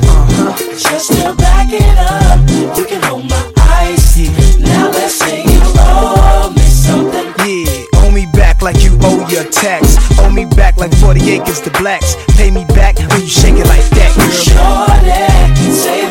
Just 0.82 1.12
to 1.14 1.34
back 1.38 1.68
it 1.70 1.96
up, 1.96 2.42
you 2.76 2.84
can 2.84 3.00
hold 3.02 3.30
my 3.30 3.52
ice. 3.56 4.18
Now 4.58 4.90
let's 4.90 5.14
say 5.14 5.44
you 5.44 5.62
owe 5.78 6.52
me 6.54 6.66
something. 6.66 7.32
Yeah, 7.46 8.02
owe 8.02 8.10
me 8.10 8.26
back 8.34 8.60
like 8.60 8.82
you 8.82 8.98
owe 9.02 9.26
your 9.30 9.44
tax. 9.44 9.96
Owe 10.18 10.30
me 10.30 10.44
back 10.44 10.76
like 10.78 10.92
40 10.96 11.30
acres 11.30 11.60
to 11.60 11.70
blacks. 11.70 12.16
Pay 12.36 12.50
me 12.50 12.64
back 12.74 12.98
when 12.98 13.20
you 13.20 13.28
shake 13.28 13.54
it 13.54 13.66
like 13.66 13.86
that, 13.94 14.10
girl. 14.18 14.30
Shorty, 14.50 15.70
say 15.70 16.08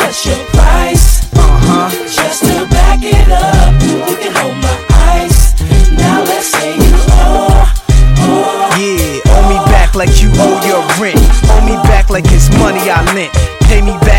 I 12.88 13.02
lent. 13.16 13.34
Pay 13.68 13.82
me 13.82 13.98
back 14.06 14.15